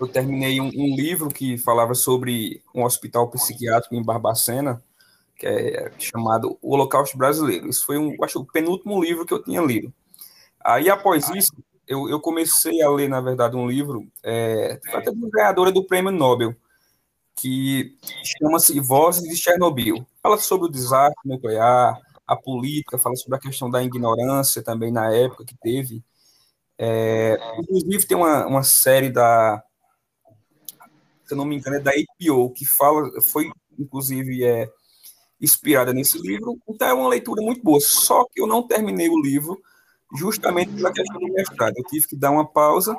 [0.00, 4.82] eu terminei um, um, livro que falava sobre um hospital psiquiátrico em Barbacena,
[5.36, 7.68] que é chamado O Holocausto Brasileiro.
[7.68, 9.92] Isso foi, um, acho, o penúltimo livro que eu tinha lido.
[10.62, 11.52] Aí, após isso,
[11.87, 16.11] eu, eu comecei a ler, na verdade, um livro, é, até de ganhadora do Prêmio
[16.11, 16.55] Nobel,
[17.35, 20.07] que chama-se Vozes de Chernobyl.
[20.22, 25.12] Fala sobre o desastre nuclear, a política, fala sobre a questão da ignorância também na
[25.12, 26.03] época que teve.
[26.79, 29.62] É, inclusive, tem uma, uma série da
[31.27, 34.70] se eu não me engano, é da HBO, que fala, foi inclusive é,
[35.40, 36.57] inspirada nesse livro.
[36.68, 37.81] Então é uma leitura muito boa.
[37.81, 39.61] Só que eu não terminei o livro
[40.14, 41.75] justamente pela questão do mestrado.
[41.77, 42.97] Eu tive que dar uma pausa.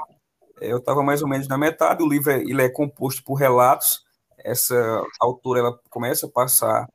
[0.60, 2.04] É, eu estava mais ou menos na metade.
[2.04, 4.04] O livro é, ele é composto por relatos.
[4.38, 6.88] Essa autora ela começa a passar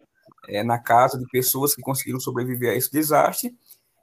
[0.48, 3.54] é, na casa de pessoas que conseguiram sobreviver a esse desastre.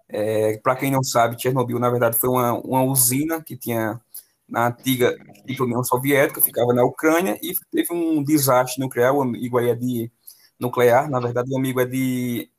[0.07, 3.99] É, Para quem não sabe, Chernobyl, na verdade, foi uma, uma usina que tinha
[4.47, 5.15] na antiga
[5.59, 10.11] União Soviética, ficava na Ucrânia, e teve um desastre nuclear, o amigo aí é de
[10.59, 12.49] nuclear, na verdade o amigo é de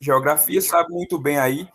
[0.00, 1.68] geografia, sabe muito bem aí,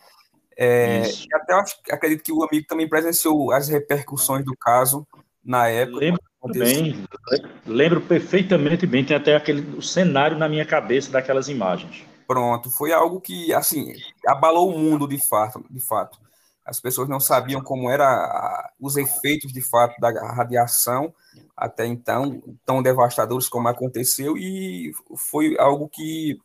[0.64, 1.54] é, e até
[1.92, 5.08] acredito que o amigo também presenciou as repercussões do caso
[5.44, 6.00] na época.
[6.00, 6.22] Lembro
[6.54, 7.06] bem,
[7.66, 12.04] lembro perfeitamente bem, tem até aquele o cenário na minha cabeça daquelas imagens.
[12.28, 13.94] Pronto, foi algo que, assim,
[14.28, 16.20] abalou o mundo de fato, de fato
[16.66, 18.06] as pessoas não sabiam como eram
[18.80, 21.14] os efeitos de fato da radiação
[21.58, 26.38] até então, tão devastadores como aconteceu, e foi algo que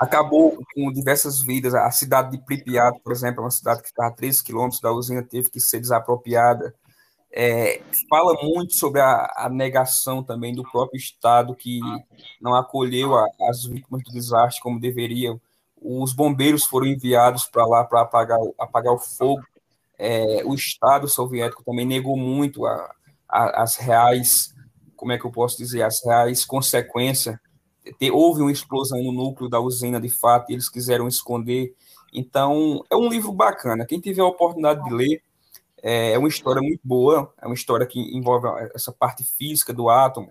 [0.00, 1.74] acabou com diversas vidas.
[1.74, 4.90] A cidade de Pripyat, por exemplo, é uma cidade que está a 13 quilômetros da
[4.90, 6.74] usina, teve que ser desapropriada.
[7.30, 11.78] É, fala muito sobre a, a, negação também do próprio Estado, que
[12.40, 15.38] não acolheu a, as vítimas do desastre como deveriam.
[15.80, 19.44] Os bombeiros foram enviados para lá para apagar, apagar o fogo.
[19.98, 22.90] É, o Estado soviético também negou muito a,
[23.28, 24.54] as reais,
[24.96, 27.36] como é que eu posso dizer, as reais consequências
[28.12, 31.74] houve uma explosão no núcleo da usina de fato, e eles quiseram esconder.
[32.12, 33.86] Então, é um livro bacana.
[33.86, 35.22] Quem tiver a oportunidade de ler,
[35.82, 39.88] é, é uma história muito boa, é uma história que envolve essa parte física do
[39.88, 40.28] átomo,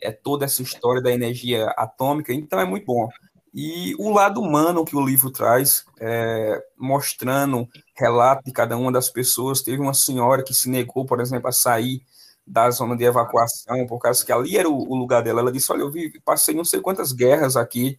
[0.00, 3.08] é toda essa história da energia atômica, então é muito bom.
[3.52, 9.08] E o lado humano que o livro traz, é, mostrando relato de cada uma das
[9.08, 9.62] pessoas.
[9.62, 12.02] Teve uma senhora que se negou, por exemplo, a sair
[12.48, 15.40] da zona de evacuação, por causa que ali era o, o lugar dela.
[15.40, 17.98] Ela disse: Olha, eu vi, passei não sei quantas guerras aqui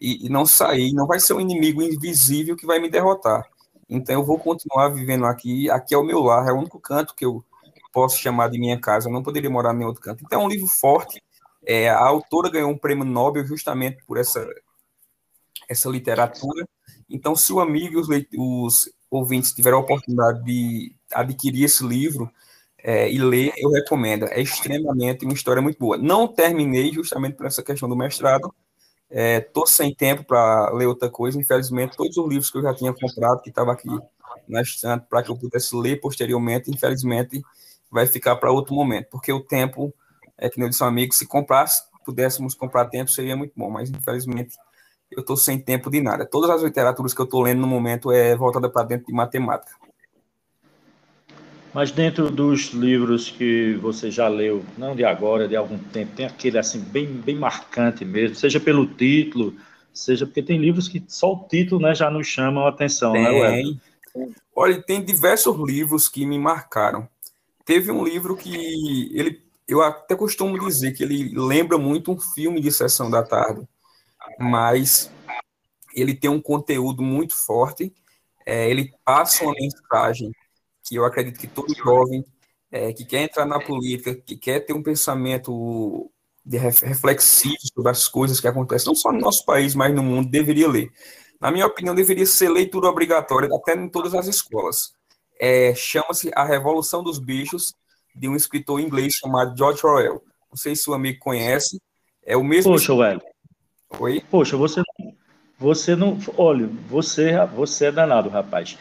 [0.00, 0.92] e, e, não saí.
[0.92, 3.44] Não vai ser um inimigo invisível que vai me derrotar.
[3.88, 5.68] Então eu vou continuar vivendo aqui.
[5.70, 7.44] Aqui é o meu lar, é o único canto que eu
[7.92, 9.08] posso chamar de minha casa.
[9.08, 10.22] Eu não poderia morar em outro canto.
[10.24, 11.22] Então é um livro forte.
[11.66, 14.46] É, a autora ganhou um prêmio Nobel justamente por essa,
[15.68, 16.66] essa literatura.
[17.10, 22.30] Então, se o amigo e os, os ouvintes tiverem a oportunidade de adquirir esse livro,
[22.82, 24.26] é, e ler, eu recomendo.
[24.26, 25.96] É extremamente uma história muito boa.
[25.96, 28.54] Não terminei justamente por essa questão do mestrado.
[29.10, 31.38] Estou é, sem tempo para ler outra coisa.
[31.38, 33.88] Infelizmente, todos os livros que eu já tinha comprado, que estava aqui
[34.48, 37.42] na estante, para que eu pudesse ler posteriormente, infelizmente,
[37.90, 39.08] vai ficar para outro momento.
[39.10, 39.92] Porque o tempo,
[40.36, 43.70] é que nem eu disse um amigo, se comprasse, pudéssemos comprar tempo, seria muito bom.
[43.70, 44.56] Mas, infelizmente,
[45.10, 46.24] eu estou sem tempo de nada.
[46.26, 49.87] Todas as literaturas que eu estou lendo no momento é voltada para dentro de matemática.
[51.78, 56.26] Mas dentro dos livros que você já leu, não de agora, de algum tempo, tem
[56.26, 59.54] aquele assim bem, bem marcante mesmo, seja pelo título,
[59.94, 63.30] seja porque tem livros que só o título né, já nos chamam a atenção, né,
[63.30, 63.80] tem.
[64.16, 67.08] né, Olha, tem diversos livros que me marcaram.
[67.64, 72.60] Teve um livro que ele, eu até costumo dizer que ele lembra muito um filme
[72.60, 73.62] de sessão da tarde,
[74.36, 75.12] mas
[75.94, 77.94] ele tem um conteúdo muito forte.
[78.44, 80.32] É, ele passa uma mensagem
[80.88, 82.24] que eu acredito que todo jovem
[82.70, 86.10] é, que quer entrar na política, que quer ter um pensamento
[86.44, 90.30] de reflexivo sobre as coisas que acontecem, não só no nosso país, mas no mundo,
[90.30, 90.90] deveria ler.
[91.40, 94.92] Na minha opinião, deveria ser leitura obrigatória, até em todas as escolas.
[95.40, 97.74] É, Chama-se A Revolução dos Bichos,
[98.14, 100.22] de um escritor inglês chamado George Orwell.
[100.50, 101.80] Não sei se o amigo conhece.
[102.24, 102.72] É o mesmo.
[102.72, 103.20] Poxa, Well.
[104.00, 104.22] Oi?
[104.30, 104.82] Poxa, você,
[105.58, 106.18] você não.
[106.36, 108.76] Olha, você, você é danado, rapaz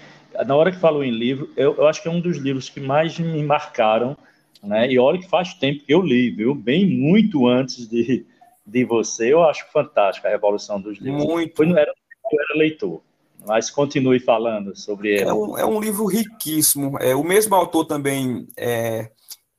[0.45, 2.79] na hora que falou em livro, eu, eu, acho que é um dos livros que
[2.79, 4.17] mais me marcaram,
[4.63, 4.91] né?
[4.91, 6.53] E olha que faz tempo que eu li, viu?
[6.53, 8.25] Bem muito antes de,
[8.65, 11.23] de você, eu acho fantástico a Revolução dos Livros.
[11.23, 11.55] Muito.
[11.55, 11.91] Foi, era,
[12.31, 13.01] eu era leitor,
[13.45, 15.29] mas continue falando sobre ele.
[15.29, 16.97] É um, é um livro riquíssimo.
[16.99, 19.09] É, o mesmo autor também é,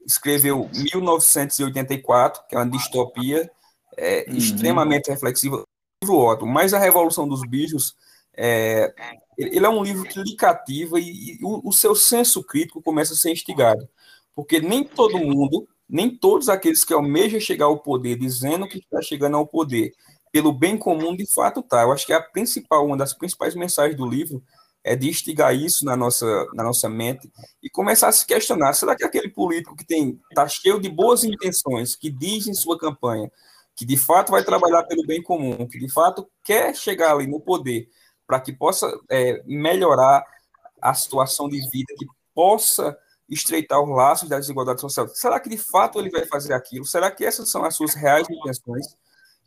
[0.06, 3.50] escreveu 1984, que é uma distopia
[3.96, 4.36] é, uhum.
[4.36, 5.62] extremamente reflexiva.
[6.02, 7.96] Livro ótimo, mas a Revolução dos Bichos
[8.40, 8.94] é,
[9.36, 13.12] ele é um livro que lhe cativa e, e o, o, seu senso crítico começa
[13.12, 13.88] a ser instigado.
[14.32, 19.02] Porque nem todo mundo, nem todos aqueles que almejam chegar ao poder, dizendo que está
[19.02, 19.92] chegando ao poder
[20.30, 21.82] pelo bem comum, de fato tá.
[21.82, 24.40] Eu acho que a principal, uma das principais mensagens do livro
[24.84, 27.28] é de instigar isso na nossa, na nossa mente
[27.60, 31.24] e começar a se questionar: será que aquele político que tem está cheio de boas
[31.24, 33.28] intenções, que diz em sua campanha
[33.74, 37.38] que de fato vai trabalhar pelo bem comum, que de fato quer chegar ali no
[37.38, 37.88] poder,
[38.28, 40.22] para que possa é, melhorar
[40.82, 42.96] a situação de vida, que possa
[43.28, 45.08] estreitar os laços da desigualdade social.
[45.08, 46.84] Será que de fato ele vai fazer aquilo?
[46.84, 48.86] Será que essas são as suas reais intenções?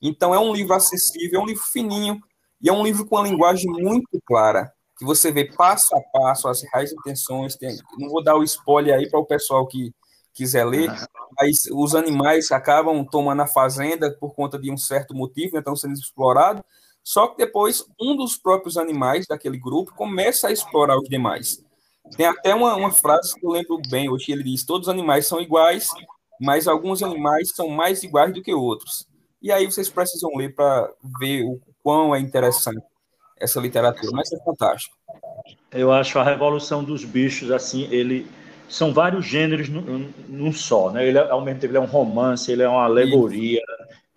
[0.01, 2.19] Então é um livro acessível, é um livro fininho
[2.59, 6.47] e é um livro com uma linguagem muito clara, que você vê passo a passo
[6.47, 7.55] as reais intenções.
[7.55, 9.93] Tem, não vou dar o spoiler aí para o pessoal que
[10.33, 10.89] quiser ler,
[11.39, 15.75] mas os animais acabam tomando a fazenda por conta de um certo motivo, né, estão
[15.75, 16.63] sendo explorados,
[17.03, 21.63] só que depois um dos próprios animais daquele grupo começa a explorar os demais.
[22.15, 25.27] Tem até uma, uma frase que eu lembro bem, hoje ele diz: todos os animais
[25.27, 25.89] são iguais,
[26.39, 29.07] mas alguns animais são mais iguais do que outros.
[29.41, 32.81] E aí vocês precisam ler para ver o quão é interessante
[33.39, 34.95] essa literatura, mas é fantástico.
[35.71, 38.27] Eu acho a Revolução dos Bichos, assim, ele
[38.69, 41.05] são vários gêneros num, num só, né?
[41.07, 43.61] Ele é, ao mesmo tempo ele é um romance, ele é uma alegoria,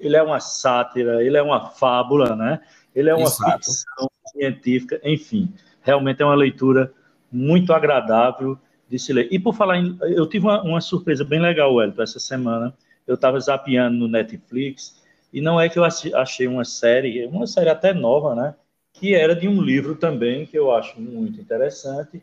[0.07, 2.61] ele é uma sátira, ele é uma fábula, né?
[2.95, 3.59] Ele é uma Exato.
[3.59, 5.53] ficção científica, enfim,
[5.83, 6.93] realmente é uma leitura
[7.31, 9.29] muito agradável de se ler.
[9.31, 12.75] E por falar em, eu tive uma, uma surpresa bem legal, Wellington, essa semana.
[13.07, 14.99] Eu estava zapeando no Netflix
[15.31, 18.55] E não é que eu achei uma série, uma série até nova, né?
[18.93, 22.23] Que era de um livro também que eu acho muito interessante,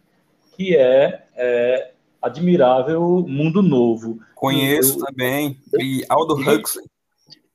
[0.55, 4.19] que é, é Admirável Mundo Novo.
[4.33, 6.85] Conheço eu, também, de Aldo Huxley.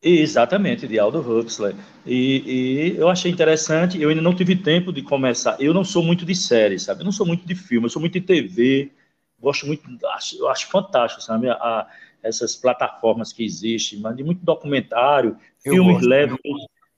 [0.08, 1.74] Exatamente, de Aldo Huxley.
[2.06, 5.56] E, e, eu achei interessante, eu ainda não tive tempo de começar.
[5.58, 7.00] Eu não sou muito de série, sabe?
[7.00, 8.92] Eu não sou muito de filme, eu sou muito de TV.
[9.40, 11.48] Gosto muito, acho, eu acho fantástico, sabe?
[11.50, 11.88] A,
[12.22, 16.38] essas plataformas que existem, mas de muito documentário, eu filmes leves.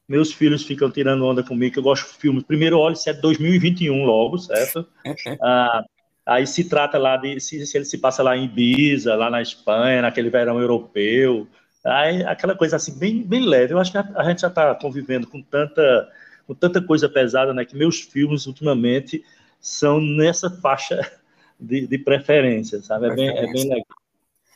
[0.07, 2.43] Meus filhos ficam tirando onda comigo, que eu gosto de filmes.
[2.43, 4.87] Primeiro, olha, se é 2021 logo, certo?
[5.43, 5.83] ah,
[6.27, 9.41] aí se trata lá de, se, se ele se passa lá em Ibiza, lá na
[9.41, 11.47] Espanha, naquele verão europeu,
[11.89, 13.73] Aí, aquela coisa assim, bem, bem leve.
[13.73, 16.09] Eu acho que a, a gente já está convivendo com tanta,
[16.47, 17.65] com tanta coisa pesada, né?
[17.65, 19.25] Que meus filmes, ultimamente,
[19.61, 21.01] são nessa faixa
[21.59, 23.07] de, de preferência, sabe?
[23.07, 23.87] É bem, é bem legal.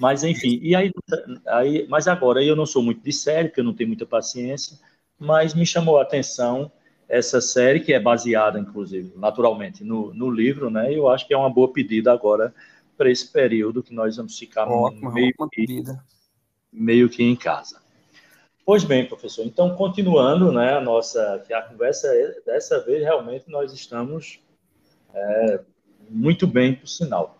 [0.00, 0.90] Mas, enfim, e aí,
[1.46, 4.78] aí, mas agora eu não sou muito de série, porque eu não tenho muita paciência,
[5.18, 6.72] mas me chamou a atenção
[7.08, 10.90] essa série, que é baseada, inclusive, naturalmente, no, no livro, né?
[10.90, 12.54] E eu acho que é uma boa pedida agora
[12.96, 16.02] para esse período que nós vamos ficar ótima, meio ótima pedida
[16.72, 17.82] meio que em casa.
[18.64, 22.08] Pois bem, professor, então continuando, né, a nossa, que a conversa
[22.46, 24.38] dessa vez realmente nós estamos
[25.12, 25.60] é,
[26.08, 27.38] muito bem, por sinal.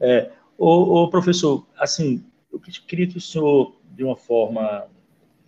[0.00, 4.86] É, o, o, professor, assim, eu queria que o senhor, de uma forma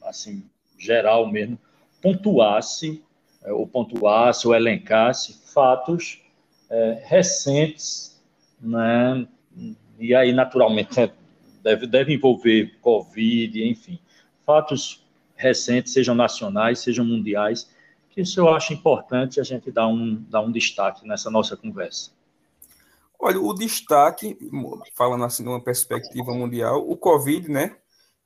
[0.02, 0.44] assim
[0.78, 1.58] geral mesmo,
[2.00, 3.02] pontuasse,
[3.42, 6.22] é, ou pontuasse, ou elencasse fatos
[6.70, 8.22] é, recentes,
[8.60, 9.26] né,
[9.98, 11.10] e aí naturalmente é,
[11.62, 13.98] deve, deve envolver Covid, enfim,
[14.44, 15.04] fatos
[15.36, 17.70] recentes, sejam nacionais, sejam mundiais,
[18.10, 22.10] que isso eu acho importante a gente dar um, dar um destaque nessa nossa conversa.
[23.20, 24.38] Olha, o destaque,
[24.94, 27.76] falando assim de uma perspectiva mundial, o Covid, né?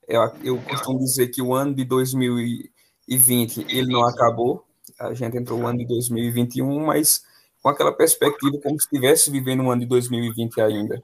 [0.07, 4.66] Eu, eu costumo dizer que o ano de 2020 ele não acabou,
[4.99, 7.22] a gente entrou no ano de 2021, mas
[7.62, 11.03] com aquela perspectiva como se estivesse vivendo um ano de 2020 ainda.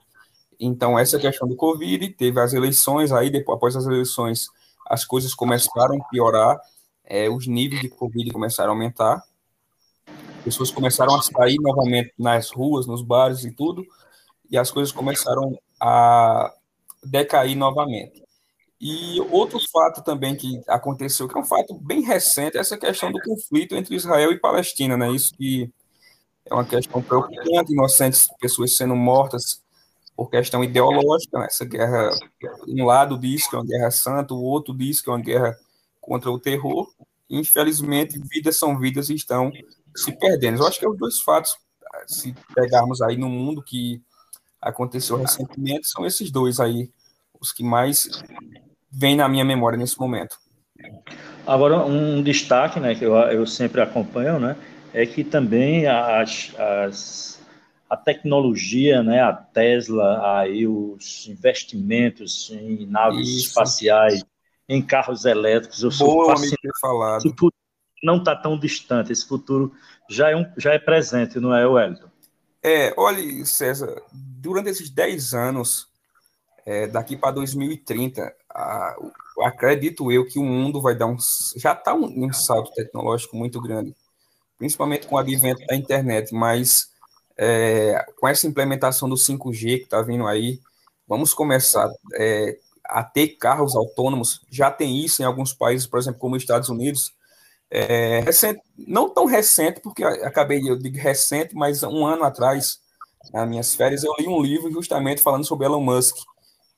[0.59, 4.49] Então, essa questão do Covid, teve as eleições, aí depois, após as eleições,
[4.87, 6.61] as coisas começaram a piorar,
[7.05, 9.23] é, os níveis de Covid começaram a aumentar,
[10.45, 13.87] pessoas começaram a sair novamente nas ruas, nos bares e tudo,
[14.51, 16.53] e as coisas começaram a
[17.05, 18.23] decair novamente.
[18.81, 23.11] E outro fato também que aconteceu, que é um fato bem recente, é essa questão
[23.11, 25.11] do conflito entre Israel e Palestina, né?
[25.11, 25.71] Isso que
[26.47, 29.61] é uma questão preocupante, inocentes pessoas sendo mortas
[30.19, 31.47] por questão ideológica, né?
[31.47, 32.11] essa guerra,
[32.67, 35.57] um lado diz que é uma guerra santa, o outro diz que é uma guerra
[36.01, 36.93] contra o terror,
[37.31, 39.53] infelizmente, vidas são vidas e estão
[39.95, 40.61] se perdendo.
[40.61, 41.57] Eu acho que é os dois fatos,
[42.09, 44.03] se pegarmos aí no mundo que
[44.61, 46.91] aconteceu recentemente, são esses dois aí,
[47.41, 48.09] os que mais
[48.91, 50.37] vêm na minha memória nesse momento.
[51.47, 54.57] Agora, um destaque, né, que eu, eu sempre acompanho, né,
[54.93, 57.38] é que também as, as
[57.89, 63.49] a tecnologia, né, a Tesla, aí os investimentos em naves Isso.
[63.49, 64.25] espaciais,
[64.69, 67.35] em carros elétricos, eu sou Boa, ter falado.
[68.03, 69.73] não está tão distante, esse futuro
[70.09, 72.09] já é, um, já é presente, não é, Wellington?
[72.63, 75.89] É, olha, César, durante esses 10 anos,
[76.67, 78.97] é, daqui para 2030, a,
[79.41, 81.17] acredito eu que o mundo vai dar um.
[81.57, 83.95] Já está um, um salto tecnológico muito grande,
[84.59, 86.91] principalmente com o advento da internet, mas
[87.39, 90.61] é, com essa implementação do 5G que está vindo aí,
[91.07, 94.41] vamos começar é, a ter carros autônomos.
[94.51, 97.13] Já tem isso em alguns países, por exemplo, como os Estados Unidos.
[97.71, 102.81] É, recente, não tão recente, porque acabei, eu digo recente, mas um ano atrás,
[103.33, 106.17] nas minhas férias, eu li um livro justamente falando sobre Elon Musk,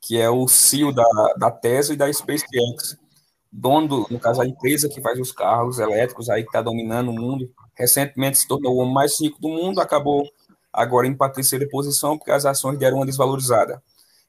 [0.00, 1.04] que é o CEO da,
[1.38, 2.98] da Tesla e da SpaceX,
[3.52, 7.10] dono, do, no caso, a empresa que faz os carros elétricos aí que está dominando
[7.10, 7.50] o mundo.
[7.74, 10.28] Recentemente se tornou o homem mais rico do mundo, acabou
[10.72, 13.82] agora em terceira posição, porque as ações deram uma desvalorizada.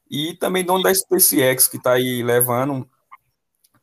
[0.09, 2.87] E também dono da SpaceX, que está aí levando,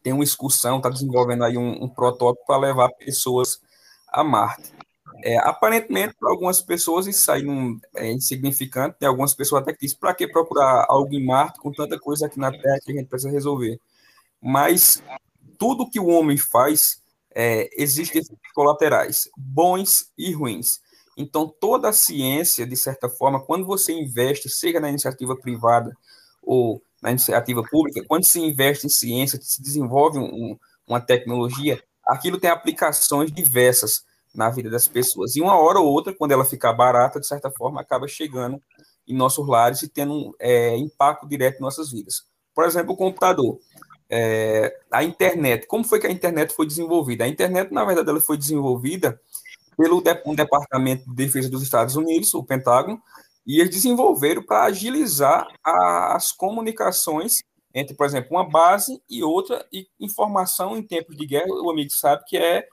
[0.03, 3.61] tem uma excursão, está desenvolvendo aí um, um protótipo para levar pessoas
[4.09, 4.73] a Marte.
[5.23, 9.81] É, aparentemente, para algumas pessoas isso aí não é insignificante, tem algumas pessoas até que
[9.81, 12.95] dizem, para que procurar algo em Marte com tanta coisa aqui na Terra que a
[12.95, 13.81] gente precisa resolver?
[14.41, 15.03] Mas
[15.59, 17.03] tudo que o homem faz,
[17.35, 18.23] é, existem
[18.55, 20.81] colaterais, bons e ruins.
[21.19, 25.93] Então, toda a ciência, de certa forma, quando você investe, seja na iniciativa privada
[26.43, 30.57] ou na iniciativa pública, quando se investe em ciência, se desenvolve um,
[30.87, 34.05] uma tecnologia, aquilo tem aplicações diversas
[34.35, 35.35] na vida das pessoas.
[35.35, 38.63] E uma hora ou outra, quando ela ficar barata, de certa forma, acaba chegando
[39.07, 42.23] em nossos lares e tendo um é, impacto direto em nossas vidas.
[42.55, 43.59] Por exemplo, o computador.
[44.11, 45.67] é, a internet.
[45.67, 47.25] Como foi que a internet foi desenvolvida?
[47.25, 49.21] A internet, na verdade, ela foi desenvolvida
[49.79, 53.01] pelo um departamento de defesa dos Estados Unidos, o Pentágono,
[53.47, 57.39] e eles desenvolveram para agilizar a, as comunicações
[57.73, 61.93] entre, por exemplo, uma base e outra, e informação em tempos de guerra, o amigo
[61.93, 62.67] sabe que é,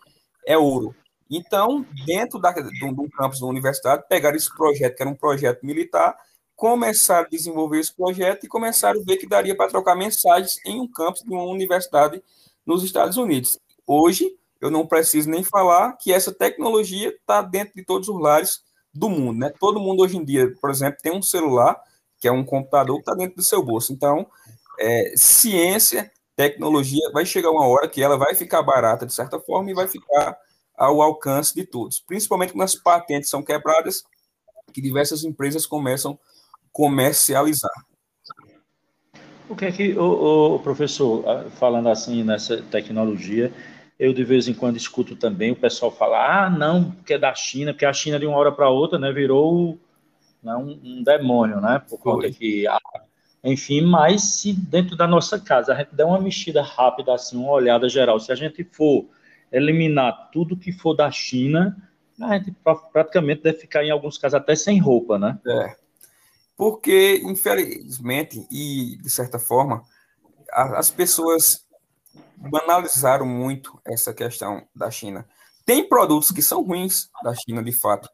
[0.47, 0.95] é ouro.
[1.29, 5.63] Então, dentro da, do, do campus da universidade, pegaram esse projeto, que era um projeto
[5.63, 6.17] militar,
[6.55, 10.79] começaram a desenvolver esse projeto e começaram a ver que daria para trocar mensagens em
[10.79, 12.23] um campus de uma universidade
[12.65, 13.59] nos Estados Unidos.
[13.85, 14.35] Hoje,
[14.65, 18.61] eu não preciso nem falar que essa tecnologia está dentro de todos os lares
[18.91, 19.39] do mundo.
[19.39, 19.53] Né?
[19.59, 21.79] Todo mundo hoje em dia, por exemplo, tem um celular,
[22.19, 23.93] que é um computador que está dentro do seu bolso.
[23.93, 24.25] Então,
[24.79, 29.69] é, ciência, tecnologia, vai chegar uma hora que ela vai ficar barata de certa forma
[29.69, 30.35] e vai ficar
[30.75, 31.99] ao alcance de todos.
[31.99, 34.03] Principalmente quando as patentes são quebradas,
[34.73, 36.17] que diversas empresas começam a
[36.71, 37.71] comercializar.
[39.47, 43.53] O que é que, o, o professor, falando assim nessa tecnologia,
[43.99, 47.33] eu de vez em quando escuto também o pessoal falar, ah, não, porque é da
[47.33, 49.79] China, porque a China de uma hora para outra, né, virou
[50.43, 52.65] né, um, um, demônio, né, por conta que,
[53.43, 57.51] enfim, mas se dentro da nossa casa a gente der uma mexida rápida assim, uma
[57.51, 59.05] olhada geral, se a gente for
[59.51, 61.75] eliminar tudo que for da China,
[62.19, 62.53] a gente
[62.91, 65.39] praticamente deve ficar em alguns casos até sem roupa, né?
[65.47, 65.75] É.
[66.57, 69.83] Porque, infelizmente, e de certa forma,
[70.51, 71.64] as pessoas
[72.37, 75.27] banalizaram muito essa questão da China.
[75.65, 78.07] Tem produtos que são ruins da China, de fato.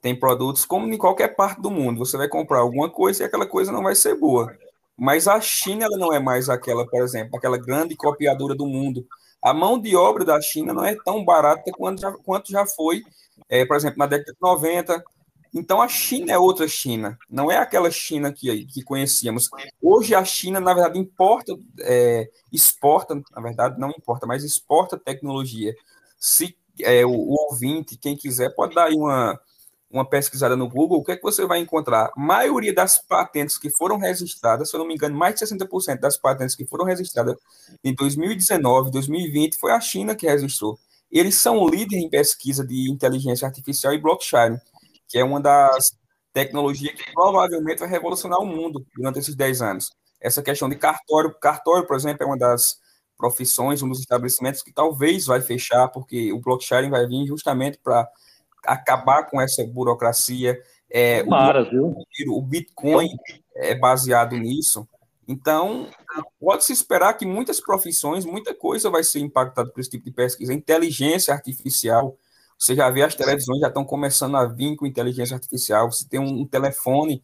[0.00, 1.98] Tem produtos como em qualquer parte do mundo.
[1.98, 4.54] Você vai comprar alguma coisa e aquela coisa não vai ser boa.
[4.96, 9.06] Mas a China ela não é mais aquela, por exemplo, aquela grande copiadora do mundo.
[9.42, 13.02] A mão de obra da China não é tão barata quanto já, quanto já foi,
[13.48, 15.04] é, por exemplo, na década de 90,
[15.54, 19.48] então a China é outra China, não é aquela China que, que conhecíamos.
[19.80, 25.72] Hoje a China, na verdade, importa, é, exporta, na verdade, não importa, mas exporta tecnologia.
[26.18, 29.38] Se é, o, o, ouvinte, quem quiser, pode dar aí uma,
[29.88, 32.10] uma pesquisada no Google, o que é que você vai encontrar?
[32.16, 36.00] A maioria das patentes que foram registradas, se eu não me engano, mais de 60%
[36.00, 37.36] das patentes que foram registradas
[37.84, 40.78] em 2019, 2020, foi a China que registrou.
[41.12, 44.58] Eles são líderes em pesquisa de inteligência artificial e blockchain
[45.14, 45.96] que é uma das
[46.32, 49.92] tecnologias que provavelmente vai revolucionar o mundo durante esses 10 anos.
[50.20, 52.80] Essa questão de cartório, cartório, por exemplo, é uma das
[53.16, 58.10] profissões, um dos estabelecimentos que talvez vai fechar, porque o blockchain vai vir justamente para
[58.66, 60.60] acabar com essa burocracia.
[60.90, 63.08] É, o, o Bitcoin
[63.54, 64.84] é baseado nisso.
[65.28, 65.88] Então,
[66.40, 70.52] pode-se esperar que muitas profissões, muita coisa vai ser impactada por esse tipo de pesquisa.
[70.52, 72.18] Inteligência artificial,
[72.58, 75.90] você já vê as televisões já estão começando a vir com inteligência artificial.
[75.90, 77.22] Você tem um, telefone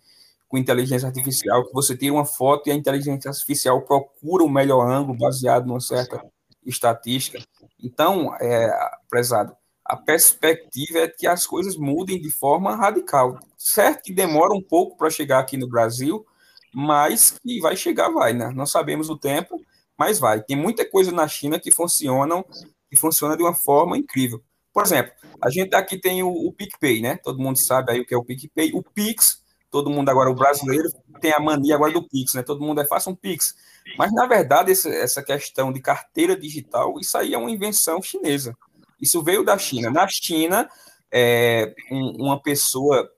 [0.49, 4.51] com inteligência artificial, que você tira uma foto e a inteligência artificial procura o um
[4.51, 6.23] melhor ângulo baseado numa certa
[6.67, 7.39] estatística.
[7.83, 8.71] Então, é,
[9.09, 13.39] prezado, a perspectiva é que as coisas mudem de forma radical.
[13.57, 16.27] Certo que demora um pouco para chegar aqui no Brasil,
[16.73, 18.51] mas que vai chegar, vai, né?
[18.55, 19.61] Não sabemos o tempo,
[19.99, 20.43] mas vai.
[20.43, 22.45] Tem muita coisa na China que funcionam,
[22.89, 24.43] que funciona de uma forma incrível.
[24.81, 25.13] Por exemplo,
[25.43, 27.17] a gente aqui tem o, o PicPay, né?
[27.23, 28.73] Todo mundo sabe aí o que é o PicPay.
[28.73, 32.43] O Pix, todo mundo agora, o brasileiro, tem a mania agora do Pix, né?
[32.43, 33.55] Todo mundo é, faça um Pix.
[33.99, 38.57] Mas, na verdade, essa, essa questão de carteira digital, isso aí é uma invenção chinesa.
[38.99, 39.91] Isso veio da China.
[39.91, 40.67] Na China,
[41.13, 43.11] é, um, uma pessoa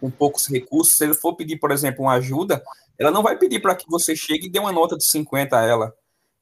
[0.00, 2.62] com poucos recursos, se ele for pedir, por exemplo, uma ajuda,
[2.96, 5.64] ela não vai pedir para que você chegue e dê uma nota de 50 a
[5.64, 5.92] ela.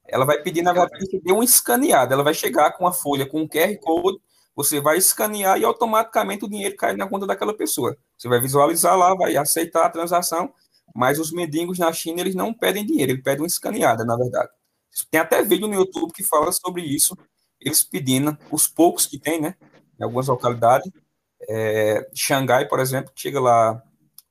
[0.07, 2.13] Ela vai pedir, na verdade, que dê uma escaneada.
[2.13, 4.19] Ela vai chegar com a folha, com um QR Code,
[4.55, 7.95] você vai escanear e automaticamente o dinheiro cai na conta daquela pessoa.
[8.17, 10.53] Você vai visualizar lá, vai aceitar a transação,
[10.95, 14.49] mas os mendigos na China, eles não pedem dinheiro, eles pedem uma escaneada, na verdade.
[15.11, 17.17] Tem até vídeo no YouTube que fala sobre isso,
[17.59, 19.55] eles pedindo, os poucos que tem, né,
[19.99, 20.89] em algumas localidades,
[21.49, 23.81] é, Xangai, por exemplo, chega lá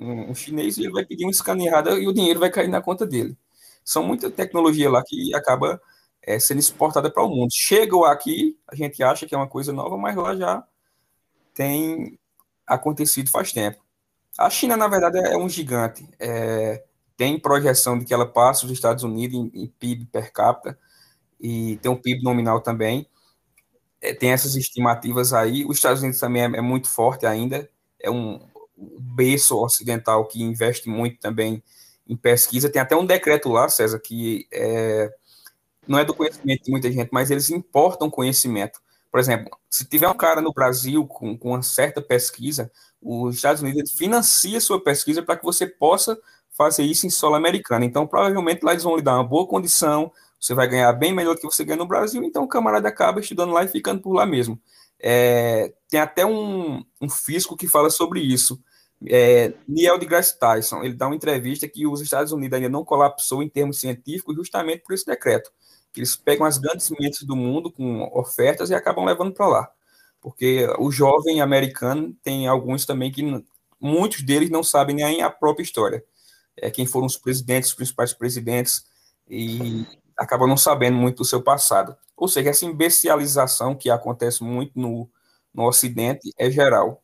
[0.00, 2.80] um, um chinês e ele vai pedir uma escaneada e o dinheiro vai cair na
[2.80, 3.36] conta dele.
[3.84, 5.80] São muita tecnologia lá que acaba
[6.26, 7.50] é, sendo exportada para o mundo.
[7.52, 10.64] Chegam aqui, a gente acha que é uma coisa nova, mas lá já
[11.54, 12.18] tem
[12.66, 13.82] acontecido faz tempo.
[14.38, 16.08] A China, na verdade, é um gigante.
[16.18, 16.82] É,
[17.16, 20.76] tem projeção de que ela passe os Estados Unidos em, em PIB per capita
[21.38, 23.06] e tem um PIB nominal também.
[24.00, 25.64] É, tem essas estimativas aí.
[25.64, 27.68] Os Estados Unidos também é, é muito forte ainda.
[28.00, 28.40] É um,
[28.76, 31.62] um berço ocidental que investe muito também
[32.08, 32.70] em pesquisa.
[32.70, 35.12] Tem até um decreto lá, César, que é,
[35.86, 38.80] não é do conhecimento de muita gente, mas eles importam conhecimento.
[39.10, 42.70] Por exemplo, se tiver um cara no Brasil com, com uma certa pesquisa,
[43.00, 46.18] os Estados Unidos financia sua pesquisa para que você possa
[46.56, 47.84] fazer isso em solo americano.
[47.84, 50.10] Então, provavelmente lá eles vão lhe dar uma boa condição,
[50.40, 53.20] você vai ganhar bem melhor do que você ganha no Brasil, então o camarada acaba
[53.20, 54.60] estudando lá e ficando por lá mesmo.
[55.00, 57.08] É, tem até um, um
[57.58, 58.60] que fala sobre isso,
[59.06, 63.42] é, Neil deGrasse Tyson, ele dá uma entrevista que os Estados Unidos ainda não colapsou
[63.42, 65.50] em termos científicos justamente por esse decreto,
[66.00, 69.70] eles pegam as grandes mentes do mundo com ofertas e acabam levando para lá.
[70.20, 73.22] Porque o jovem americano tem alguns também que
[73.80, 76.02] muitos deles não sabem nem a própria história.
[76.56, 78.86] É quem foram os presidentes, os principais presidentes
[79.28, 79.86] e
[80.16, 81.96] acabam não sabendo muito do seu passado.
[82.16, 85.10] Ou seja, essa imbecilização que acontece muito no,
[85.52, 87.02] no Ocidente é geral.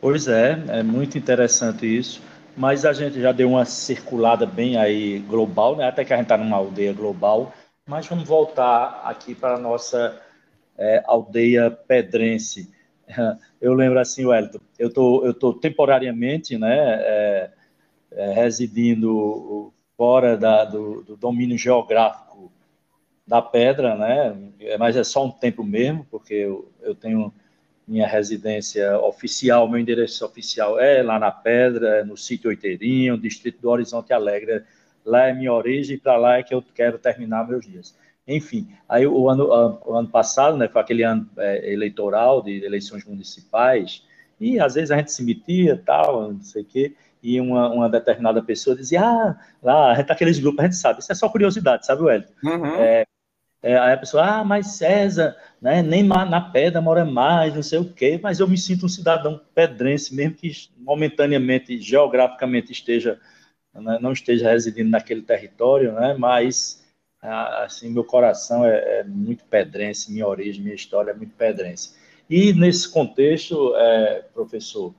[0.00, 2.22] Pois é, é muito interessante isso.
[2.58, 5.86] Mas a gente já deu uma circulada bem aí global, né?
[5.86, 7.54] até que a gente está numa aldeia global.
[7.86, 10.20] Mas vamos voltar aqui para a nossa
[10.76, 12.68] é, aldeia pedrense.
[13.60, 17.50] Eu lembro assim, Wellington, eu tô, eu tô temporariamente, né, é,
[18.12, 22.52] é, residindo fora da, do, do, domínio geográfico
[23.26, 24.36] da pedra, né,
[24.78, 27.34] mas é só um tempo mesmo, porque eu, eu tenho
[27.88, 33.70] minha residência oficial, meu endereço oficial é lá na Pedra, no sítio Oiteirinho, distrito do
[33.70, 34.62] Horizonte Alegre.
[35.04, 37.96] Lá é minha origem e para lá é que eu quero terminar meus dias.
[38.26, 39.48] Enfim, aí o ano,
[39.86, 44.06] o ano passado, né, foi aquele ano é, eleitoral de eleições municipais,
[44.38, 47.88] e às vezes a gente se metia, tal, não sei o quê, e uma, uma
[47.88, 51.14] determinada pessoa dizia, ah, lá, a gente tá aqueles grupos, a gente sabe, isso é
[51.14, 52.34] só curiosidade, sabe, Wellington?
[52.44, 52.74] Uhum.
[52.76, 53.06] É,
[53.62, 57.78] é, aí a pessoa, ah, mas César, né, nem na pedra mora mais, não sei
[57.78, 63.18] o quê, mas eu me sinto um cidadão pedrense, mesmo que momentaneamente, geograficamente esteja,
[63.74, 66.86] né, não esteja residindo naquele território, né, mas
[67.20, 71.96] assim, meu coração é, é, muito pedrense, minha origem, minha história é muito pedrense.
[72.30, 74.94] E nesse contexto, é, professor,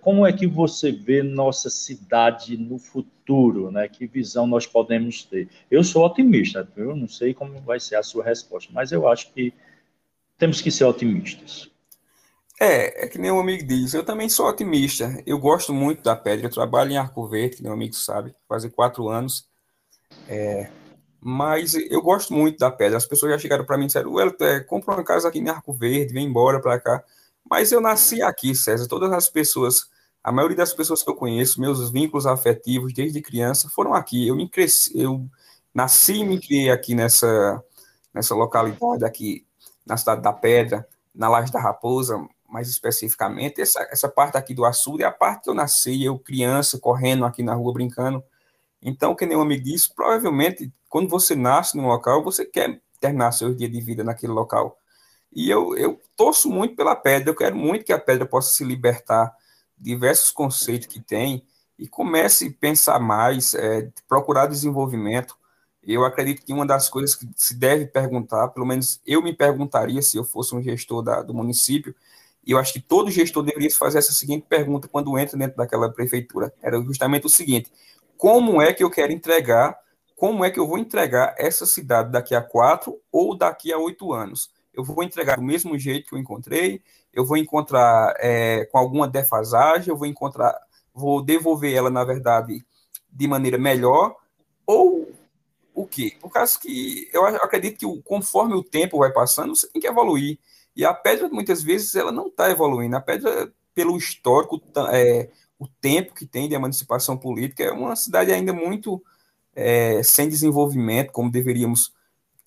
[0.00, 3.88] como é que você vê nossa cidade no futuro, né?
[3.88, 5.48] Que visão nós podemos ter?
[5.70, 9.32] Eu sou otimista, eu não sei como vai ser a sua resposta, mas eu acho
[9.32, 9.52] que
[10.36, 11.70] temos que ser otimistas.
[12.60, 15.22] É, é que nem um amigo diz, eu também sou otimista.
[15.24, 18.64] Eu gosto muito da pedra, eu trabalho em Arco Verde, que meu amigo sabe, faz
[18.66, 19.46] quatro anos.
[20.28, 20.68] É,
[21.20, 22.96] mas eu gosto muito da pedra.
[22.96, 25.48] As pessoas já chegaram para mim e disseram: Wellington, é, compra uma casa aqui em
[25.48, 27.04] Arco Verde, vem embora para cá.
[27.48, 28.86] Mas eu nasci aqui, César.
[28.86, 29.88] Todas as pessoas,
[30.22, 34.28] a maioria das pessoas que eu conheço, meus vínculos afetivos desde criança foram aqui.
[34.28, 35.26] Eu me cresci, eu
[35.72, 37.62] nasci e me criei aqui nessa,
[38.12, 39.46] nessa localidade aqui,
[39.86, 42.18] na cidade da Pedra, na Laje da Raposa,
[42.48, 43.60] mais especificamente.
[43.60, 47.24] Essa, essa parte aqui do Açude é a parte que eu nasci, eu criança, correndo
[47.24, 48.22] aqui na rua, brincando.
[48.82, 53.32] Então, que nem o amigo disse, provavelmente, quando você nasce num local, você quer terminar
[53.32, 54.77] seu dia de vida naquele local.
[55.32, 58.64] E eu, eu torço muito pela pedra, eu quero muito que a pedra possa se
[58.64, 59.34] libertar
[59.76, 61.44] de diversos conceitos que tem
[61.78, 65.36] e comece a pensar mais, é, procurar desenvolvimento.
[65.82, 70.02] Eu acredito que uma das coisas que se deve perguntar, pelo menos eu me perguntaria
[70.02, 71.94] se eu fosse um gestor da, do município,
[72.44, 75.92] e eu acho que todo gestor deveria fazer essa seguinte pergunta quando entra dentro daquela
[75.92, 76.52] prefeitura.
[76.62, 77.70] Era justamente o seguinte:
[78.16, 79.78] como é que eu quero entregar,
[80.16, 84.12] como é que eu vou entregar essa cidade daqui a quatro ou daqui a oito
[84.12, 84.50] anos?
[84.78, 86.80] Eu vou entregar do mesmo jeito que eu encontrei,
[87.12, 90.56] eu vou encontrar é, com alguma defasagem, eu vou encontrar,
[90.94, 92.64] vou devolver ela, na verdade,
[93.10, 94.14] de maneira melhor,
[94.64, 95.10] ou
[95.74, 96.16] o quê?
[96.20, 100.38] Por causa que eu acredito que conforme o tempo vai passando, você tem que evoluir.
[100.76, 102.94] E a pedra, muitas vezes, ela não está evoluindo.
[102.94, 104.62] A pedra, pelo histórico,
[104.92, 109.02] é, o tempo que tem de emancipação política, é uma cidade ainda muito
[109.56, 111.97] é, sem desenvolvimento, como deveríamos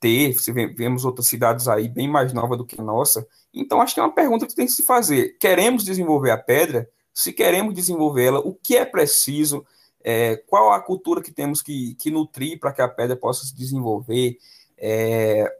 [0.01, 0.33] ter.
[0.33, 3.25] Se vemos outras cidades aí bem mais novas do que a nossa.
[3.53, 5.37] Então, acho que é uma pergunta que tem que se fazer.
[5.39, 6.89] Queremos desenvolver a pedra?
[7.13, 9.65] Se queremos desenvolvê-la, o que é preciso?
[10.03, 13.55] É, qual a cultura que temos que, que nutrir para que a pedra possa se
[13.55, 14.37] desenvolver?
[14.77, 15.53] É,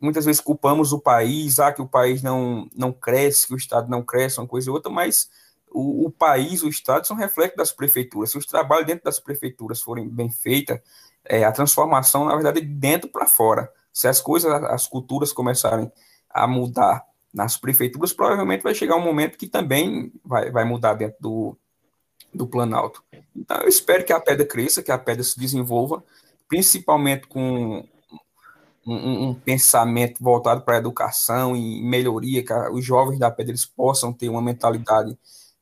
[0.00, 3.88] muitas vezes culpamos o país, ah, que o país não, não cresce, que o Estado
[3.88, 5.30] não cresce, uma coisa e outra, mas
[5.70, 8.30] o, o, país, o Estado, são reflexos das prefeituras.
[8.30, 10.78] Se os trabalhos dentro das prefeituras forem bem feitos,
[11.28, 13.70] é, a transformação, na verdade, de dentro para fora.
[13.92, 15.90] Se as coisas, as culturas começarem
[16.30, 21.16] a mudar nas prefeituras, provavelmente vai chegar um momento que também vai, vai mudar dentro
[21.20, 21.56] do,
[22.32, 23.02] do Planalto.
[23.34, 26.02] Então, eu espero que a pedra cresça, que a pedra se desenvolva,
[26.48, 27.86] principalmente com
[28.86, 33.66] um, um, pensamento voltado para a educação e melhoria, que os jovens da pedra eles
[33.66, 35.18] possam ter uma mentalidade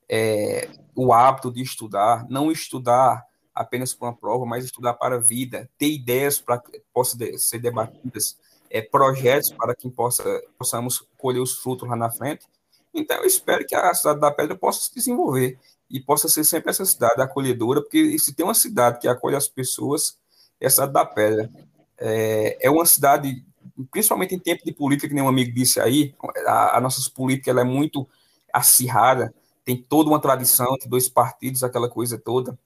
[0.09, 3.25] é, o hábito de estudar, não estudar
[3.55, 7.59] apenas para uma prova, mas estudar para a vida, ter ideias para que possam ser
[7.59, 8.37] debatidas,
[8.69, 12.47] é, projetos para que possa, possamos colher os frutos lá na frente.
[12.93, 15.59] Então, eu espero que a cidade da Pedra possa se desenvolver
[15.91, 19.49] e possa ser sempre essa cidade acolhedora, porque se tem uma cidade que acolhe as
[19.49, 20.19] pessoas,
[20.61, 21.51] é a cidade da Pedra.
[21.99, 23.45] É, é uma cidade,
[23.91, 26.15] principalmente em tempo de política, que nem um amigo disse aí,
[26.47, 28.09] a, a nossa política ela é muito
[28.53, 29.35] acirrada,
[29.65, 32.59] tem toda uma tradição de dois partidos, aquela coisa toda,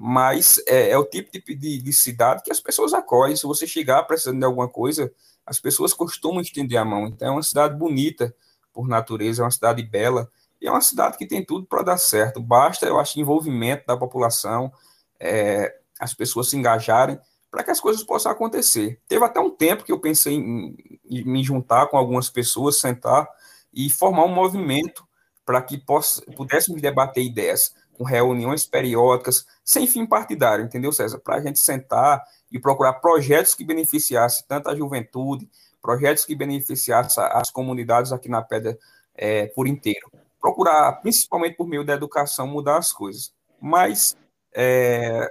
[0.00, 3.34] mas é, é o tipo de, de, de, cidade que as pessoas acolhem.
[3.34, 5.12] Se você chegar precisando de alguma coisa,
[5.44, 7.08] as pessoas costumam estender a mão.
[7.08, 8.32] Então é uma cidade bonita
[8.72, 10.30] por natureza, é uma cidade bela,
[10.60, 12.40] e é uma cidade que tem tudo para dar certo.
[12.40, 14.72] Basta, eu acho, envolvimento da população,
[15.18, 17.18] é, as pessoas se engajarem
[17.50, 19.00] para que as coisas possam acontecer.
[19.08, 20.76] Teve até um tempo que eu pensei em,
[21.10, 23.28] em me juntar com algumas pessoas, sentar
[23.74, 25.04] e formar um movimento
[25.44, 31.18] para que possa, pudéssemos debater ideias com reuniões periódicas, sem fim partidário, entendeu, César?
[31.18, 35.50] Para a gente sentar e procurar projetos que beneficiassem tanto a juventude,
[35.82, 38.78] projetos que beneficiassem as comunidades aqui na Pedra
[39.14, 40.10] é, por inteiro.
[40.40, 43.32] Procurar, principalmente por meio da educação, mudar as coisas.
[43.60, 44.16] Mas
[44.54, 45.28] é,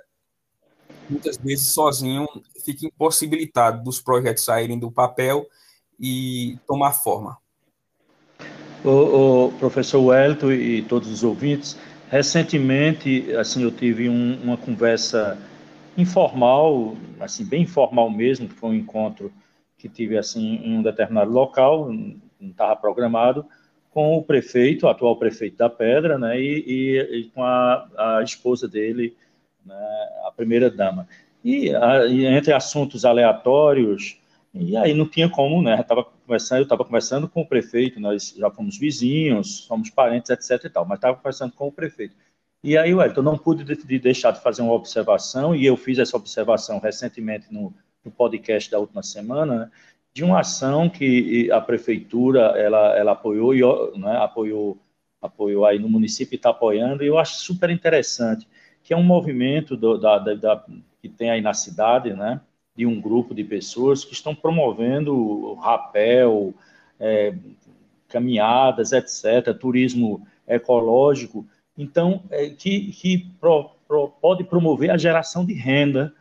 [1.10, 2.28] muitas vezes sozinho
[2.66, 5.48] fica impossibilitado dos projetos saírem do papel
[5.98, 7.38] e tomar forma.
[8.84, 11.78] O, o professor Wellington e todos os ouvintes,
[12.10, 15.38] recentemente, assim, eu tive um, uma conversa
[15.98, 19.32] informal, assim, bem informal mesmo, que foi um encontro
[19.78, 23.46] que tive, assim, em um determinado local, não estava programado,
[23.92, 28.24] com o prefeito, o atual prefeito da Pedra, né, e, e, e com a, a
[28.24, 29.16] esposa dele,
[29.66, 29.76] né,
[30.26, 31.08] a primeira dama.
[31.44, 31.70] E,
[32.10, 34.20] e, entre assuntos aleatórios,
[34.54, 35.80] e aí não tinha como, né?
[35.80, 40.66] Estava conversando, eu estava conversando com o prefeito, nós já fomos vizinhos, somos parentes, etc.
[40.66, 42.14] e tal, mas estava conversando com o prefeito.
[42.62, 46.18] E aí, Wellington, não pude de deixar de fazer uma observação, e eu fiz essa
[46.18, 47.74] observação recentemente no,
[48.04, 49.72] no podcast da última semana, né,
[50.14, 54.78] de uma ação que a prefeitura ela, ela apoiou, né, apoiou,
[55.22, 58.48] apoiou aí no município e está apoiando, e eu acho super interessante
[58.84, 60.66] que é um movimento do, da, da, da,
[61.02, 62.42] que tem aí na cidade, né,
[62.78, 66.54] de um grupo de pessoas que estão promovendo o rapel,
[67.00, 67.34] é,
[68.08, 71.46] caminhadas, etc., turismo ecológico,
[71.78, 76.14] então, é, que, que pro, pro, pode promover a geração de renda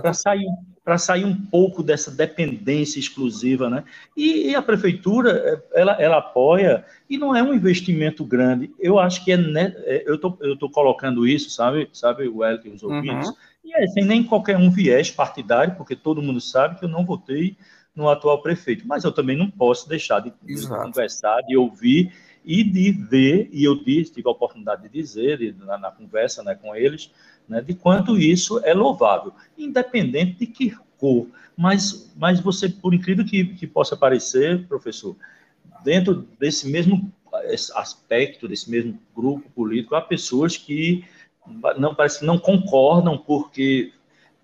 [0.00, 0.46] para sair
[0.90, 3.84] para sair um pouco dessa dependência exclusiva, né?
[4.16, 8.72] E, e, a prefeitura, ela, ela apoia, e não é um investimento grande.
[8.76, 9.72] Eu acho que é, né,
[10.04, 13.34] eu tô, eu tô colocando isso, sabe, sabe, o Wellington e os ouvintes, uhum.
[13.66, 17.06] e é sem nem qualquer um viés partidário, porque todo mundo sabe que eu não
[17.06, 17.56] votei
[17.94, 22.12] no atual prefeito, mas eu também não posso deixar de, de conversar, de ouvir
[22.44, 26.42] e de ver, e eu disse, tive a oportunidade de dizer de, na, na, conversa
[26.42, 27.12] né, com eles,
[27.48, 31.26] né, de quanto isso é louvável, independente de que cor.
[31.56, 35.16] Mas, mas você, por incrível que, que possa parecer, professor,
[35.82, 37.12] dentro desse mesmo
[37.74, 41.04] aspecto, desse mesmo grupo político, há pessoas que
[41.78, 43.92] não parece que não concordam porque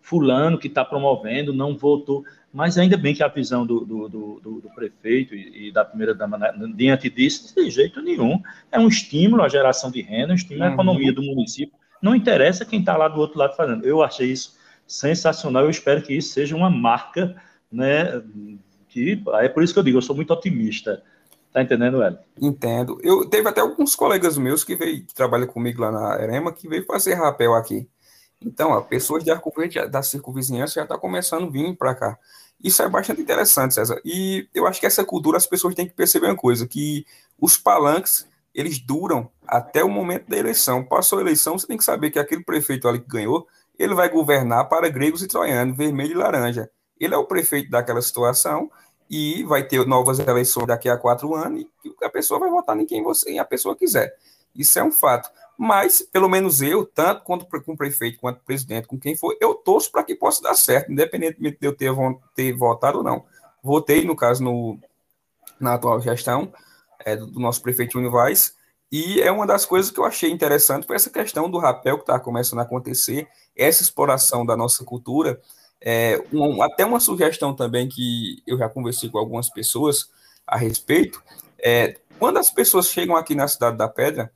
[0.01, 4.61] fulano que está promovendo não votou, mas ainda bem que a visão do, do, do,
[4.61, 6.39] do prefeito e, e, da primeira-dama
[6.75, 8.41] diante disso, de jeito nenhum,
[8.71, 12.65] é um estímulo à geração de renda, um estímulo à economia do município, não interessa
[12.65, 13.85] quem está lá do outro lado fazendo.
[13.87, 15.65] Eu achei isso sensacional.
[15.65, 17.35] Eu espero que isso seja uma marca,
[17.71, 18.23] né?
[18.89, 21.03] Que é por isso que eu digo, eu sou muito otimista.
[21.53, 22.19] Tá entendendo, Hélio?
[22.41, 22.99] Entendo.
[23.03, 26.69] Eu teve até alguns colegas meus que veio que trabalham comigo lá na Erema que
[26.69, 27.89] veio fazer rapel aqui.
[28.41, 32.19] Então, a pessoas de Arco Verde da circunvizinhança já está começando a vir para cá.
[32.63, 34.01] Isso é bastante interessante, César.
[34.05, 37.07] E eu acho que essa cultura as pessoas têm que perceber uma coisa, que
[37.41, 40.83] os palanques eles duram até o momento da eleição.
[40.83, 43.47] Passou a eleição, você tem que saber que aquele prefeito ali que ganhou,
[43.79, 46.71] ele vai governar para gregos e troianos, vermelho e laranja.
[46.99, 48.71] Ele é o prefeito daquela situação
[49.11, 52.87] e vai ter novas eleições daqui a quatro anos e a pessoa vai votar em
[52.87, 54.17] quem você e a pessoa quiser.
[54.55, 55.31] Isso é um fato.
[55.59, 59.37] Mas, pelo menos eu, tanto quanto com o prefeito, quanto o presidente, com quem for,
[59.39, 61.93] eu torço para que possa dar certo, independentemente de eu ter,
[62.35, 63.27] ter votado ou não.
[63.63, 64.79] Votei, no caso, no,
[65.61, 66.51] na atual gestão,
[67.07, 68.55] é, do, nosso prefeito Vaz,
[68.91, 72.03] e é uma das coisas que eu achei interessante foi essa questão do rapel que
[72.03, 75.41] está começando a acontecer, essa exploração da nossa cultura.
[75.81, 80.11] É, um, até uma sugestão também que eu já conversei com algumas pessoas
[80.47, 81.23] a respeito.
[81.59, 84.33] É, quando as pessoas chegam aqui na Cidade da Pedra,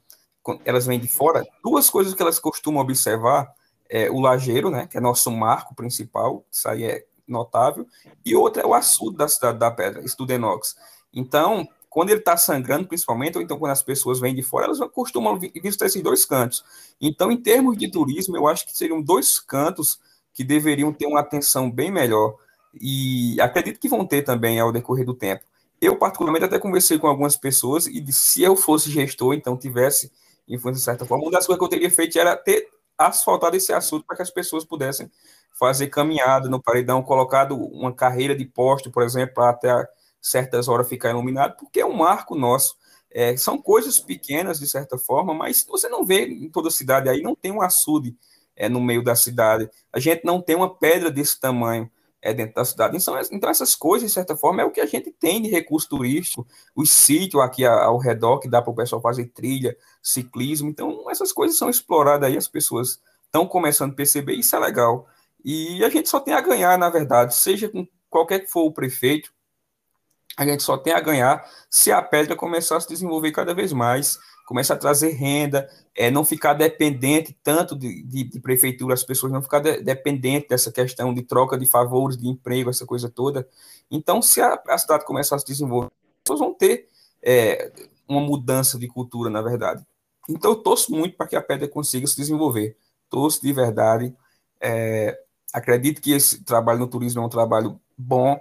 [0.64, 3.52] elas vêm de fora, duas coisas que elas costumam observar
[3.88, 7.86] é o lajeiro, né, que é nosso marco principal, isso aí é notável,
[8.24, 10.76] e outra é o açude da Cidade da Pedra, Studenox.
[11.12, 14.78] Então, quando ele está sangrando, principalmente, ou então quando as pessoas vêm de fora, elas
[14.92, 16.64] costumam visitar esses dois cantos.
[17.00, 19.98] Então, em termos de turismo, eu acho que seriam dois cantos
[20.32, 22.36] que deveriam ter uma atenção bem melhor.
[22.80, 25.42] E acredito que vão ter também ao decorrer do tempo.
[25.80, 30.12] Eu, particularmente, até conversei com algumas pessoas e se eu fosse gestor, então tivesse
[30.46, 33.72] influência de certa forma, uma das coisas que eu teria feito era ter asfaltado esse
[33.72, 35.10] açude para que as pessoas pudessem
[35.58, 39.88] fazer caminhada no paredão, colocado uma carreira de poste, por exemplo, até
[40.20, 42.76] certas horas ficar iluminado, porque é um marco nosso.
[43.10, 47.08] É, são coisas pequenas, de certa forma, mas você não vê em toda a cidade
[47.08, 48.16] aí, não tem um açude
[48.54, 49.68] é, no meio da cidade.
[49.92, 51.90] A gente não tem uma pedra desse tamanho
[52.22, 52.96] é, dentro da cidade.
[52.96, 55.88] Então, então, essas coisas, de certa forma, é o que a gente tem de recurso
[55.88, 60.68] turístico, os sítios aqui ao redor, que dá para o pessoal fazer trilha, ciclismo.
[60.68, 65.06] Então, essas coisas são exploradas aí, as pessoas estão começando a perceber, isso é legal.
[65.44, 68.72] E a gente só tem a ganhar, na verdade, seja com qualquer que for o
[68.72, 69.32] prefeito,
[70.40, 73.74] a gente só tem a ganhar se a pedra começar a se desenvolver cada vez
[73.74, 79.04] mais, começar a trazer renda, é, não ficar dependente tanto de, de, de prefeitura, as
[79.04, 83.10] pessoas não ficar de, dependente dessa questão de troca de favores, de emprego, essa coisa
[83.10, 83.46] toda.
[83.90, 86.88] Então, se a, a cidade começar a se desenvolver, as pessoas vão ter
[87.22, 87.70] é,
[88.08, 89.84] uma mudança de cultura, na verdade.
[90.26, 92.78] Então, eu torço muito para que a pedra consiga se desenvolver.
[93.10, 94.14] Torço de verdade.
[94.58, 95.18] É,
[95.52, 98.40] acredito que esse trabalho no turismo é um trabalho bom,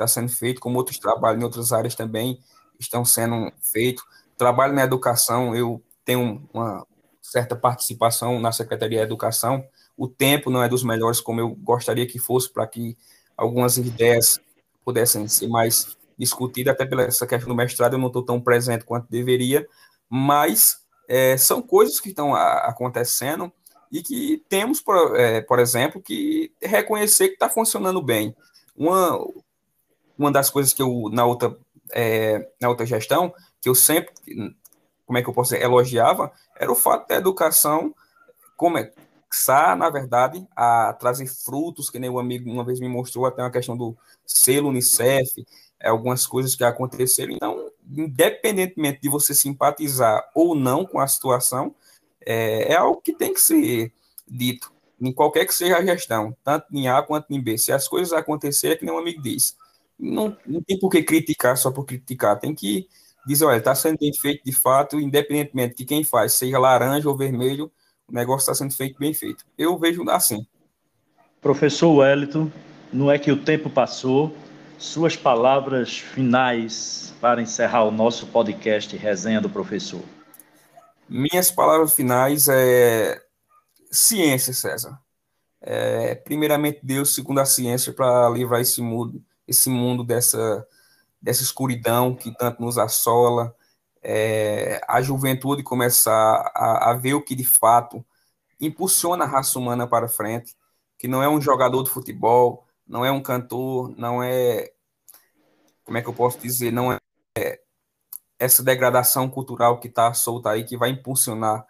[0.00, 2.40] está sendo feito, como outros trabalhos em outras áreas também
[2.78, 4.02] estão sendo feitos.
[4.36, 6.86] Trabalho na educação, eu tenho uma
[7.20, 9.62] certa participação na Secretaria de Educação.
[9.96, 12.96] O tempo não é dos melhores como eu gostaria que fosse para que
[13.36, 14.40] algumas ideias
[14.84, 18.84] pudessem ser mais discutidas, até pela essa questão do mestrado eu não estou tão presente
[18.84, 19.66] quanto deveria,
[20.08, 23.52] mas é, são coisas que estão acontecendo
[23.90, 28.34] e que temos, por, é, por exemplo, que reconhecer que está funcionando bem.
[28.76, 29.18] Uma,
[30.20, 31.56] uma das coisas que eu, na outra,
[31.92, 34.12] é, na outra gestão, que eu sempre,
[35.06, 37.94] como é que eu posso dizer, elogiava, era o fato da educação
[38.54, 43.42] começar, na verdade, a trazer frutos, que nem o amigo uma vez me mostrou, até
[43.42, 43.96] uma questão do
[44.26, 45.46] selo Unicef,
[45.82, 47.32] algumas coisas que aconteceram.
[47.32, 51.74] Então, independentemente de você simpatizar ou não com a situação,
[52.20, 53.90] é, é algo que tem que ser
[54.28, 57.56] dito, em qualquer que seja a gestão, tanto em A quanto em B.
[57.56, 59.56] Se as coisas acontecerem, é que nem um amigo diz,
[60.00, 62.88] não, não tem por que criticar só por criticar, tem que
[63.26, 67.16] dizer, olha, está sendo bem feito de fato, independentemente de quem faz, seja laranja ou
[67.16, 67.70] vermelho,
[68.08, 69.44] o negócio está sendo feito bem feito.
[69.56, 70.46] Eu vejo assim.
[71.40, 72.50] Professor Wellington,
[72.92, 74.34] não é que o tempo passou,
[74.78, 80.02] suas palavras finais para encerrar o nosso podcast Resenha do Professor.
[81.08, 83.20] Minhas palavras finais é
[83.90, 84.98] ciência, César.
[85.60, 90.66] É, primeiramente Deus, segundo a ciência, para livrar esse mundo, esse mundo dessa,
[91.20, 93.54] dessa escuridão que tanto nos assola.
[94.02, 98.02] É, a juventude começar a, a ver o que de fato
[98.58, 100.56] impulsiona a raça humana para frente,
[100.96, 104.72] que não é um jogador de futebol, não é um cantor, não é
[105.84, 106.98] como é que eu posso dizer, não é
[108.38, 111.66] essa degradação cultural que está solta aí, que vai impulsionar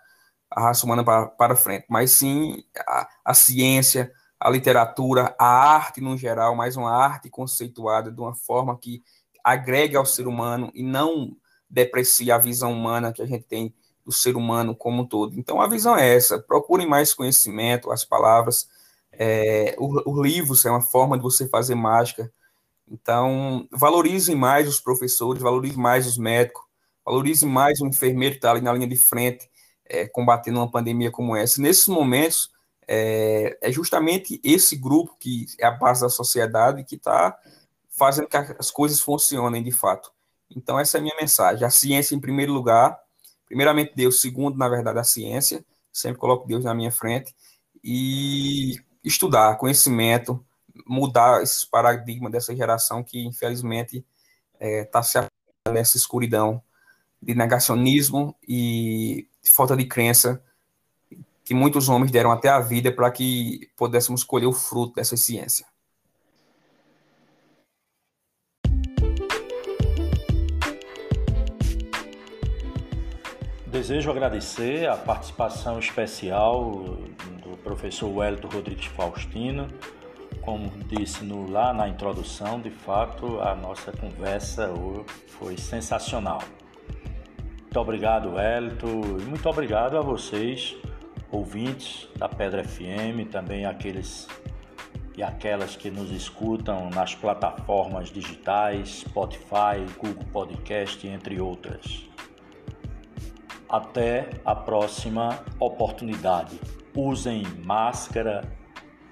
[0.51, 6.01] a raça humana para, para frente, mas sim a, a ciência, a literatura, a arte
[6.01, 9.03] no geral, mas uma arte conceituada de uma forma que
[9.45, 11.37] agregue ao ser humano e não
[11.69, 13.75] deprecie a visão humana que a gente tem
[14.05, 15.39] do ser humano como um todo.
[15.39, 18.69] Então a visão é essa: procurem mais conhecimento, as palavras,
[19.13, 22.33] é, os livros é uma forma de você fazer mágica,
[22.91, 26.63] então, valorizem mais os professores, valorizem mais os médicos,
[27.05, 29.49] valorizem mais o enfermeiro que está ali na linha de frente,
[29.87, 31.63] é, combatendo uma pandemia como essa.
[31.63, 32.51] Nesses momentos,
[32.87, 37.39] é, é, justamente esse grupo que é a base da sociedade que está
[37.89, 40.13] fazendo que as coisas funcionem de fato.
[40.55, 41.65] Então, essa é a minha mensagem.
[41.65, 42.99] A ciência em primeiro lugar,
[43.47, 47.35] primeiramente Deus, segundo, na verdade, a ciência, sempre coloco Deus na minha frente,
[47.83, 50.45] e estudar, conhecimento,
[50.87, 54.05] mudar esse paradigma dessa geração que, infelizmente,
[54.55, 55.19] está é, tá se
[55.73, 56.63] nessa escuridão
[57.23, 60.43] de negacionismo e de falta de crença
[61.51, 65.67] que muitos homens deram até a vida para que pudéssemos colher o fruto dessa ciência.
[73.67, 76.85] Desejo agradecer a participação especial
[77.43, 79.67] do professor Wellington Rodrigues Faustino,
[80.43, 84.71] como disse no, lá na introdução, de fato a nossa conversa
[85.27, 86.45] foi sensacional.
[87.63, 90.77] Muito obrigado, Elito, e muito obrigado a vocês,
[91.31, 94.29] ouvintes da Pedra FM, também aqueles
[95.17, 102.09] e aquelas que nos escutam nas plataformas digitais, Spotify, Google Podcast, entre outras.
[103.69, 106.59] Até a próxima oportunidade.
[106.95, 108.61] Usem máscara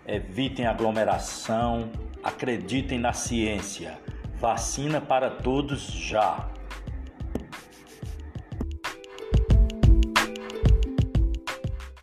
[0.08, 1.90] evitem aglomeração,
[2.24, 4.00] acreditem na ciência.
[4.36, 6.48] Vacina para todos já.